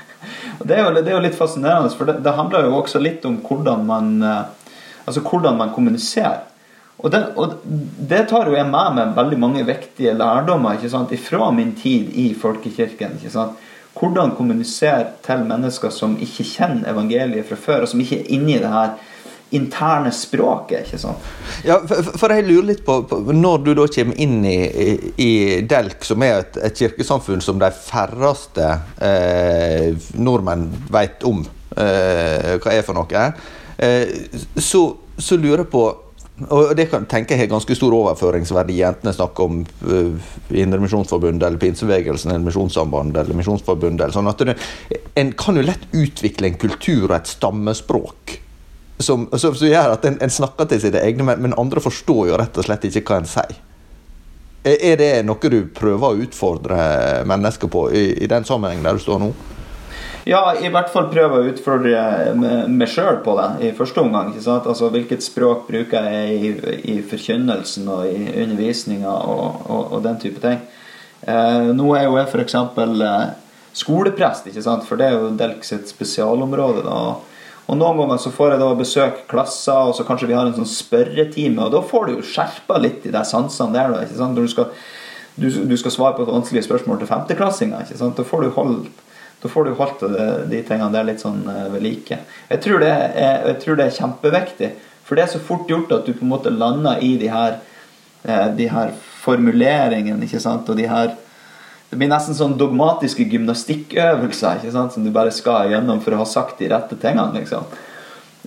og 0.58 0.66
det 0.66 0.74
er, 0.74 0.82
jo, 0.82 0.92
det 0.98 1.06
er, 1.06 1.14
jo, 1.14 1.22
litt 1.22 1.38
fascinerende, 1.38 1.92
for 1.94 2.10
det, 2.10 2.18
det, 2.26 2.34
handler 2.34 2.66
jo 2.66 2.80
også 2.80 3.02
litt 3.02 3.26
om 3.28 3.38
hvordan 3.44 3.86
man, 3.86 4.16
uh, 4.24 4.74
altså 5.06 5.22
hvordan 5.22 5.60
man 5.60 5.74
kommuniserer. 5.76 6.42
Og 6.98 7.12
det, 7.14 7.20
og 7.38 7.60
det, 7.62 8.24
tar 8.26 8.48
jo 8.50 8.56
jeg 8.56 8.66
med 8.66 8.96
meg 8.96 9.12
veldig 9.14 9.38
mange 9.38 9.62
viktige 9.62 10.16
lærdommer 10.18 10.74
ikke 10.74 10.90
sant, 10.90 11.14
fra 11.22 11.52
min 11.54 11.70
tid 11.78 12.10
i 12.18 12.32
folkekirken. 12.34 13.14
ikke 13.20 13.30
sant? 13.30 13.60
Hvordan 13.98 14.34
kommunisere 14.34 15.12
til 15.22 15.44
mennesker 15.46 15.94
som 15.94 16.18
ikke 16.22 16.46
kjenner 16.46 16.90
evangeliet 16.90 17.46
fra 17.46 17.58
før, 17.58 17.86
og 17.86 17.92
som 17.92 18.02
ikke 18.02 18.18
er 18.24 18.34
inni 18.34 18.58
det 18.58 18.72
her 18.74 18.98
interne 19.50 20.12
språket. 20.12 20.86
ikke 20.86 21.00
sant? 21.00 21.28
Ja, 21.66 21.78
for, 21.88 22.10
for, 22.20 22.34
jeg 22.34 22.46
lurer 22.48 22.70
litt 22.72 22.82
på, 22.86 23.00
på, 23.08 23.20
Når 23.32 23.62
du 23.64 23.70
da 23.78 23.86
kommer 23.92 24.20
inn 24.20 24.40
i, 24.46 24.58
i, 24.68 24.88
i 25.24 25.30
Delk, 25.68 26.04
som 26.06 26.24
er 26.26 26.42
et, 26.42 26.58
et, 26.68 26.82
kirkesamfunn 26.82 27.44
som 27.44 27.60
de 27.60 27.70
færreste 27.74 28.66
eh, 29.04 30.10
nordmenn 30.20 30.68
vet 30.92 31.24
om 31.28 31.40
eh, 31.76 32.58
hva 32.60 32.74
er 32.74 32.84
for 32.86 32.98
noe, 32.98 33.24
eh, 33.78 34.12
så, 34.56 34.84
så, 35.16 35.40
lurer 35.40 35.64
jeg 35.64 35.72
på 35.72 35.86
og 36.38 36.68
Det 36.78 36.84
kan, 36.86 37.02
tenker 37.10 37.34
jeg 37.34 37.48
har 37.48 37.48
ganske 37.50 37.74
stor 37.74 37.96
overføringsverdi, 37.96 38.76
enten 38.86 39.08
jeg 39.10 39.16
snakker 39.16 39.48
om 39.48 39.56
uh, 39.90 40.28
Indremisjonsforbundet, 40.54 41.42
eller 41.42 41.58
pinsebevegelsen, 41.58 42.30
eller 42.30 42.46
Misjonssambandet 42.46 43.24
eller 43.24 43.40
Misjonsforbundet. 43.40 44.14
sånn 44.14 44.30
at 44.30 44.44
En 45.18 45.32
kan 45.34 45.58
jo 45.58 45.64
lett 45.66 45.88
utvikle 45.90 46.52
en 46.52 46.60
kultur 46.62 47.08
og 47.08 47.16
et 47.16 47.32
stammespråk 47.32 48.38
som, 48.98 49.28
som, 49.32 49.54
som 49.54 49.68
gjør 49.68 49.94
at 49.94 50.06
en, 50.08 50.18
en, 50.22 50.32
snakker 50.32 50.68
til 50.70 50.82
sine 50.82 51.02
egne, 51.02 51.26
men, 51.26 51.42
men, 51.44 51.56
andre 51.60 51.82
forstår 51.82 52.32
jo 52.32 52.38
rett 52.40 52.58
og 52.58 52.66
slett 52.66 52.88
ikke 52.88 53.04
hva 53.06 53.20
en 53.22 53.30
sier. 53.30 53.60
Er, 54.66 54.76
er 54.92 54.98
det 54.98 55.12
noe 55.26 55.52
du 55.52 55.60
prøver 55.74 56.08
å 56.08 56.24
utfordre 56.26 56.80
mennesker 57.28 57.70
på 57.70 57.88
i, 57.94 58.08
i 58.24 58.30
den 58.30 58.46
sammenhengen 58.48 58.86
der 58.88 58.98
du 58.98 59.04
står 59.04 59.22
nå? 59.22 59.30
Ja, 60.28 60.42
i 60.60 60.68
hvert 60.68 60.90
fall 60.92 61.06
prøve 61.08 61.38
å 61.38 61.46
utfordre 61.48 62.34
meg 62.36 62.90
sjøl 62.92 63.22
på 63.24 63.32
det 63.38 63.46
i 63.64 63.70
første 63.76 64.02
omgang. 64.02 64.32
ikke 64.32 64.44
sant? 64.44 64.66
Altså, 64.68 64.90
Hvilket 64.92 65.24
språk 65.24 65.64
bruker 65.70 66.04
jeg 66.04 66.34
i, 66.36 66.50
i 66.92 66.96
forkynnelsen 67.00 67.88
og 67.88 68.10
i 68.10 68.26
undervisninga 68.42 69.08
og, 69.08 69.62
og, 69.64 69.86
og, 69.86 70.02
den 70.04 70.20
type 70.20 70.42
ting. 70.42 70.60
Eh, 71.22 71.70
nå 71.72 71.88
er 71.96 72.04
jo 72.04 72.18
jeg 72.18 72.28
f.eks. 72.28 72.58
Eh, 72.58 73.24
skoleprest, 73.78 74.50
ikke 74.50 74.66
sant? 74.66 74.84
for 74.84 75.00
det 75.00 75.08
er 75.08 75.16
jo 75.16 75.32
Delk 75.38 75.64
sitt 75.64 75.88
spesialområde. 75.88 76.84
da, 76.84 76.98
og 77.08 77.37
Noen 77.68 77.98
ganger 78.00 78.20
så 78.22 78.30
får 78.32 78.54
jeg 78.54 78.60
da 78.62 78.68
besøke 78.76 79.26
klasser, 79.28 79.90
og 79.90 79.96
så 79.96 80.04
kanskje 80.08 80.30
vi 80.30 80.36
har 80.36 80.46
en 80.48 80.54
sånn 80.56 80.70
spørretime. 80.70 81.66
Og 81.66 81.74
da 81.74 81.82
får 81.84 82.06
du 82.06 82.14
jo 82.14 82.24
skjerpa 82.24 82.78
litt 82.80 83.04
i 83.04 83.12
de 83.12 83.20
sansene 83.28 83.76
der. 83.76 83.92
Da, 83.92 84.06
ikke 84.06 84.16
sant? 84.16 84.38
Når 84.38 84.46
du 84.46 84.52
skal, 84.54 84.70
du, 85.36 85.48
du 85.68 85.74
skal 85.76 85.92
svare 85.92 86.16
på 86.16 86.24
et 86.24 86.32
vanskelig 86.32 86.64
spørsmål 86.64 87.02
til 87.02 87.10
femteklassinger. 87.10 87.84
ikke 87.84 88.00
sant? 88.00 88.16
Da 88.16 88.24
får 88.24 88.46
du 88.46 88.50
holdt 88.56 89.04
Da 89.38 89.46
får 89.46 89.68
du 89.68 89.76
holdt 89.78 90.00
de 90.50 90.60
tingene 90.66 90.90
der 90.90 91.04
litt 91.06 91.20
sånn 91.22 91.44
ved 91.46 91.84
like. 91.84 92.16
Jeg 92.48 92.62
tror, 92.64 92.80
det 92.82 92.88
er, 92.90 93.44
jeg 93.46 93.60
tror 93.62 93.76
det 93.78 93.84
er 93.84 93.98
kjempeviktig. 94.00 94.70
For 95.06 95.14
det 95.14 95.22
er 95.22 95.30
så 95.30 95.38
fort 95.38 95.70
gjort 95.70 95.92
at 95.94 96.08
du 96.08 96.10
på 96.16 96.24
en 96.26 96.32
måte 96.32 96.50
lander 96.50 96.98
i 97.04 97.12
de 97.20 97.28
her, 97.30 97.60
de 98.58 98.66
her 98.72 98.90
formuleringene 99.22 100.26
ikke 100.26 100.40
sant? 100.42 100.66
og 100.66 100.80
de 100.80 100.88
her 100.90 101.14
det 101.88 101.96
blir 101.96 102.10
nesten 102.10 102.36
sånn 102.36 102.58
dogmatiske 102.60 103.24
gymnastikkøvelser 103.32 104.60
ikke 104.60 104.72
sant? 104.74 104.92
som 104.92 105.04
du 105.06 105.12
bare 105.12 105.32
skal 105.32 105.70
igjennom 105.70 106.02
for 106.04 106.12
å 106.14 106.20
ha 106.20 106.26
sagt 106.28 106.60
de 106.60 106.68
rette 106.68 106.98
tingene. 107.00 107.40
liksom. 107.40 107.64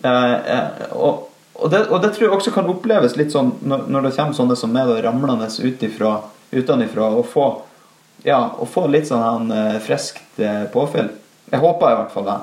Eh, 0.04 0.36
eh, 0.56 0.84
og, 0.94 1.32
og, 1.58 1.72
det, 1.74 1.88
og, 1.88 1.98
det, 2.04 2.12
tror 2.14 2.28
jeg 2.28 2.36
også 2.36 2.54
kan 2.54 2.70
oppleves 2.70 3.18
litt 3.18 3.34
sånn 3.34 3.56
når, 3.66 3.88
når 3.90 4.08
det 4.08 4.14
kommer 4.18 4.38
sånne 4.38 4.58
som 4.60 4.74
meg 4.74 4.94
ramlende 5.02 5.50
utifra, 5.50 6.20
utenifra, 6.54 7.10
og 7.18 7.26
få, 7.32 7.48
ja, 8.28 8.44
og 8.62 8.70
få 8.70 8.86
litt 8.94 9.10
sånn 9.10 9.50
eh, 9.56 9.80
friskt 9.82 10.42
eh, 10.42 10.68
påfyll. 10.74 11.10
Jeg 11.50 11.64
håper 11.66 11.96
i 11.96 11.98
hvert 11.98 12.14
fall 12.14 12.30
det. 12.30 12.38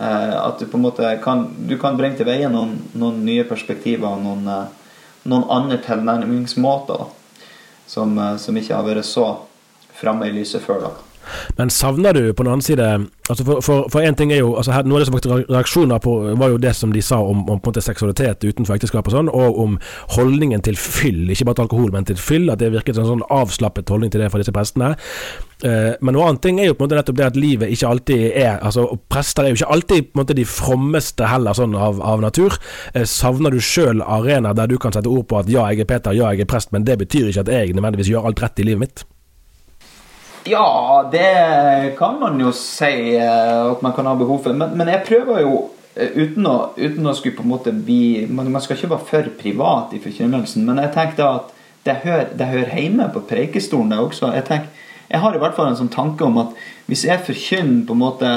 Eh, 0.00 0.32
at 0.40 0.62
du 0.62 0.64
på 0.64 0.80
en 0.80 0.86
måte 0.86 1.12
kan, 1.24 1.44
du 1.68 1.76
kan 1.76 2.00
bringe 2.00 2.16
til 2.16 2.28
veie 2.28 2.48
noen, 2.48 2.72
noen, 2.96 3.20
nye 3.28 3.44
perspektiver 3.44 4.08
og 4.08 4.24
noen, 4.24 4.48
eh, 4.48 5.12
noen 5.28 5.44
andre 5.52 5.76
tilnærmingsmåter 5.84 7.04
som, 7.88 8.16
som 8.40 8.56
ikke 8.56 8.76
har 8.76 8.84
vært 8.84 9.06
så 9.08 9.26
framme 10.00 10.28
i 10.28 10.34
lyset 10.34 10.64
før. 10.64 10.88
da. 10.88 10.96
Men 11.56 11.70
savner 11.70 12.12
du 12.12 12.32
på 12.32 12.42
den 12.42 12.52
annen 12.52 12.64
side 12.64 12.84
altså 13.28 13.44
For, 13.44 13.60
for, 13.60 13.88
for 13.92 14.04
en 14.04 14.16
ting 14.16 14.32
er 14.32 14.40
jo 14.40 14.54
altså 14.56 14.72
her, 14.72 14.86
Noe 14.88 14.98
av 14.98 15.02
det 15.02 15.08
som 15.08 15.16
fikk 15.18 15.50
reaksjoner 15.50 16.00
på, 16.04 16.14
var 16.40 16.52
jo 16.52 16.60
det 16.62 16.74
som 16.76 16.92
de 16.94 17.02
sa 17.04 17.18
om, 17.20 17.42
om 17.44 17.58
på 17.60 17.68
en 17.68 17.72
måte 17.72 17.84
seksualitet 17.84 18.46
utenfor 18.46 18.78
ekteskap 18.78 19.10
og 19.10 19.14
sånn, 19.14 19.28
og 19.28 19.58
om 19.60 19.76
holdningen 20.14 20.62
til 20.64 20.78
fyll. 20.80 21.26
Ikke 21.32 21.48
bare 21.48 21.58
til 21.58 21.66
alkohol, 21.66 21.92
men 21.92 22.08
til 22.08 22.16
fyll. 22.20 22.48
At 22.52 22.62
det 22.62 22.70
virket 22.72 22.96
som 22.96 23.04
en 23.04 23.10
sånn 23.12 23.26
avslappet 23.34 23.92
holdning 23.92 24.12
til 24.14 24.22
det 24.24 24.30
fra 24.32 24.40
disse 24.40 24.54
prestene. 24.54 24.94
Eh, 25.66 25.92
men 26.00 26.16
noe 26.16 26.30
annet 26.30 26.42
ting 26.46 26.60
er 26.62 26.70
jo 26.70 26.78
på 26.78 26.84
en 26.84 26.88
måte 26.88 27.00
nettopp 27.00 27.18
det 27.18 27.26
at 27.26 27.38
livet 27.40 27.74
ikke 27.74 27.90
alltid 27.90 28.24
er 28.30 28.60
altså 28.62 28.84
Prester 29.10 29.44
er 29.44 29.50
jo 29.50 29.58
ikke 29.58 29.72
alltid 29.74 30.08
på 30.08 30.16
en 30.16 30.22
måte 30.22 30.38
de 30.38 30.46
frommeste 30.48 31.28
heller, 31.28 31.58
sånn 31.58 31.76
av, 31.76 32.00
av 32.00 32.24
natur. 32.24 32.56
Eh, 32.94 33.04
savner 33.08 33.52
du 33.52 33.60
sjøl 33.60 34.00
arenaer 34.06 34.56
der 34.56 34.72
du 34.72 34.78
kan 34.80 34.96
sette 34.96 35.12
ord 35.12 35.28
på 35.28 35.42
at 35.42 35.52
ja, 35.52 35.68
jeg 35.68 35.84
er 35.84 35.92
Peter, 35.92 36.16
ja, 36.16 36.32
jeg 36.32 36.46
er 36.46 36.50
prest, 36.56 36.72
men 36.72 36.88
det 36.88 36.96
betyr 37.04 37.28
ikke 37.28 37.44
at 37.44 37.54
jeg 37.58 37.76
nødvendigvis 37.76 38.14
gjør 38.14 38.30
alt 38.30 38.44
rett 38.46 38.64
i 38.64 38.70
livet 38.70 38.86
mitt? 38.86 39.08
Ja, 40.48 41.08
det 41.12 41.96
kan 41.98 42.20
man 42.20 42.40
jo 42.40 42.52
si 42.56 43.16
eh, 43.16 43.70
at 43.70 43.82
man 43.82 43.92
kan 43.92 44.06
ha 44.06 44.14
behov 44.16 44.40
for. 44.46 44.56
Men, 44.56 44.72
men 44.78 44.88
jeg 44.88 45.04
prøver 45.04 45.42
jo 45.42 45.54
eh, 45.94 46.14
uten 46.16 46.46
å, 46.48 46.56
uten 46.78 47.08
å 47.08 47.14
skulle 47.16 47.36
på 47.36 47.44
en 47.44 47.52
måte 47.52 47.74
bli 47.74 48.24
Man 48.32 48.60
skal 48.64 48.78
ikke 48.78 48.92
være 48.94 49.08
for 49.10 49.30
privat 49.42 49.92
i 49.96 50.00
forkynnelsen, 50.02 50.64
men 50.68 50.80
jeg 50.80 50.94
tenker 50.94 51.18
da 51.20 51.30
at 51.40 51.56
det 51.84 51.96
hører, 52.04 52.30
det 52.36 52.48
hører 52.48 52.80
hjemme 52.80 53.08
på 53.12 53.24
preikestolen, 53.28 53.92
det 53.92 54.00
også. 54.02 54.30
Jeg, 54.36 54.46
tenker, 54.48 54.94
jeg 55.08 55.22
har 55.24 55.36
i 55.36 55.42
hvert 55.42 55.56
fall 55.56 55.70
en 55.70 55.78
sånn 55.78 55.92
tanke 55.92 56.24
om 56.24 56.40
at 56.40 56.56
hvis 56.88 57.04
jeg 57.08 57.24
forkynner 57.28 57.84
på 57.88 57.96
en 57.96 58.02
måte 58.02 58.32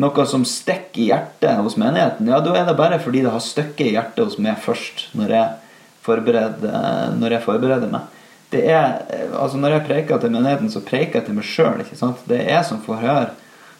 noe 0.00 0.26
som 0.30 0.46
stikker 0.46 1.02
i 1.02 1.08
hjertet 1.10 1.58
hos 1.58 1.76
menigheten, 1.80 2.30
ja, 2.30 2.38
da 2.42 2.54
er 2.54 2.70
det 2.70 2.78
bare 2.78 3.00
fordi 3.02 3.24
det 3.26 3.34
har 3.34 3.42
stukket 3.42 3.88
i 3.88 3.94
hjertet 3.96 4.22
hos 4.22 4.38
meg 4.42 4.58
først, 4.62 5.08
når 5.18 5.34
jeg 5.34 5.76
forbereder, 6.06 7.14
når 7.18 7.36
jeg 7.36 7.46
forbereder 7.46 7.90
meg 7.90 8.19
det 8.50 8.64
er, 8.66 8.98
altså 9.38 9.58
Når 9.58 9.76
jeg 9.76 9.86
preker 9.86 10.18
til 10.18 10.32
menigheten, 10.34 10.70
så 10.72 10.82
preker 10.82 11.20
jeg 11.20 11.28
til 11.28 11.38
meg 11.38 11.46
sjøl. 11.46 11.84
Det 12.26 12.38
er 12.38 12.50
jeg 12.56 12.66
som 12.66 12.82
får 12.82 13.02
høre 13.04 13.28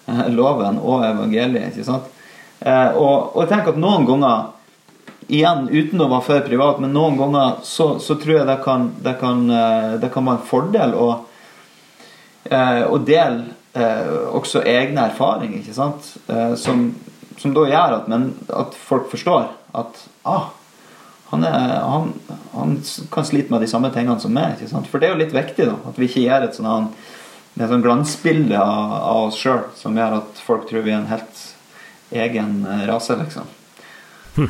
eh, 0.07 0.25
loven 0.31 0.79
og 0.79 1.05
evangeliet. 1.09 1.73
ikke 1.73 1.87
sant? 1.89 2.07
Eh, 2.61 2.95
og, 2.95 3.35
og, 3.35 3.49
tenker 3.51 3.75
at 3.75 3.81
noen 3.83 4.07
ganger, 4.07 4.51
igjen 5.31 5.67
uten 5.71 6.03
å 6.03 6.09
være 6.11 6.27
for 6.27 6.47
privat, 6.47 6.79
men 6.83 6.95
noen 6.95 7.19
ganger 7.19 7.59
så, 7.67 7.93
så 8.03 8.17
tror 8.19 8.41
jeg 8.41 8.49
det 8.49 8.59
kan, 8.65 8.87
det, 9.03 9.17
kan, 9.21 9.43
eh, 9.55 9.97
det 10.03 10.13
kan, 10.15 10.27
være 10.27 10.41
en 10.41 10.49
fordel 10.51 10.95
å, 10.99 11.09
å 12.51 13.01
dele 13.07 13.57
også 14.35 14.65
egne 14.67 15.05
erfaringer, 15.13 15.61
ikke 15.61 15.75
sant? 15.77 16.09
Som, 16.59 16.89
som 17.39 17.53
da 17.55 17.67
gjør 17.69 17.93
at, 18.01 18.09
men, 18.11 18.25
at 18.49 18.75
folk 18.75 19.07
forstår 19.13 19.45
at 19.79 20.01
ah, 20.27 20.49
han, 21.31 21.47
er, 21.47 21.77
han, 21.87 22.13
han, 22.55 22.77
kan 23.13 23.27
slite 23.27 23.53
med 23.53 23.63
de 23.63 23.71
samme 23.71 23.93
tingene 23.95 24.19
som 24.23 24.35
meg. 24.35 24.57
ikke 24.57 24.71
sant? 24.73 24.91
For 24.91 25.03
det 25.03 25.09
er 25.09 25.15
jo 25.15 25.23
litt 25.23 25.37
viktig 25.37 25.69
da, 25.69 25.77
at 25.91 25.99
vi 26.01 26.11
ikke 26.11 26.27
gjør 26.27 26.49
et 26.49 26.61
et 27.61 27.69
sånn 27.69 27.83
glansbilde 27.85 28.57
av, 28.57 28.93
av 28.97 29.23
oss 29.29 29.39
sjøl 29.41 29.65
som 29.77 29.97
gjør 29.99 30.21
at 30.21 30.43
folk 30.47 30.69
tror 30.69 30.85
vi 30.87 30.95
er 30.95 31.01
en 31.01 31.11
helt 31.11 31.43
egen 32.11 32.65
eh, 32.67 32.87
rase, 32.89 33.17
liksom. 33.19 33.49
Hm. 34.37 34.49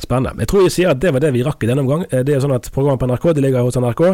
Spennende. 0.00 0.42
Jeg 0.42 0.50
tror 0.50 0.64
jeg 0.64 0.74
sier 0.74 0.90
at 0.90 1.00
det 1.02 1.12
var 1.14 1.22
det 1.22 1.30
vi 1.36 1.44
rakk 1.46 1.62
i 1.62 1.68
denne 1.70 1.84
omgang. 1.84 2.04
Eh, 2.10 2.24
det 2.26 2.34
er 2.34 2.42
sånn 2.42 2.56
at 2.56 2.68
Programmet 2.74 3.02
på 3.02 3.08
NRK 3.10 3.28
det 3.36 3.44
ligger 3.44 3.66
hos 3.66 3.78
NRK. 3.78 4.04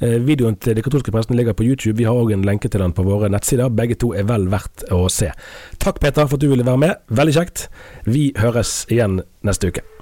Eh, 0.00 0.16
videoen 0.26 0.56
til 0.62 0.78
de 0.78 0.84
katolske 0.86 1.14
prestene 1.14 1.38
ligger 1.38 1.56
på 1.58 1.66
YouTube. 1.66 1.98
Vi 2.00 2.08
har 2.08 2.16
òg 2.16 2.32
en 2.34 2.46
lenke 2.46 2.70
til 2.70 2.82
den 2.82 2.96
på 2.96 3.06
våre 3.06 3.30
nettsider. 3.32 3.72
Begge 3.74 3.98
to 4.00 4.14
er 4.16 4.28
vel 4.30 4.48
verdt 4.52 4.86
å 4.94 5.04
se. 5.12 5.32
Takk 5.82 6.00
Peter 6.02 6.26
for 6.26 6.38
at 6.38 6.44
du 6.44 6.50
ville 6.52 6.66
være 6.66 6.84
med. 6.88 7.06
Veldig 7.10 7.36
kjekt. 7.36 7.68
Vi 8.08 8.30
høres 8.40 8.84
igjen 8.90 9.20
neste 9.46 9.74
uke. 9.74 9.99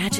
Imagine 0.00 0.19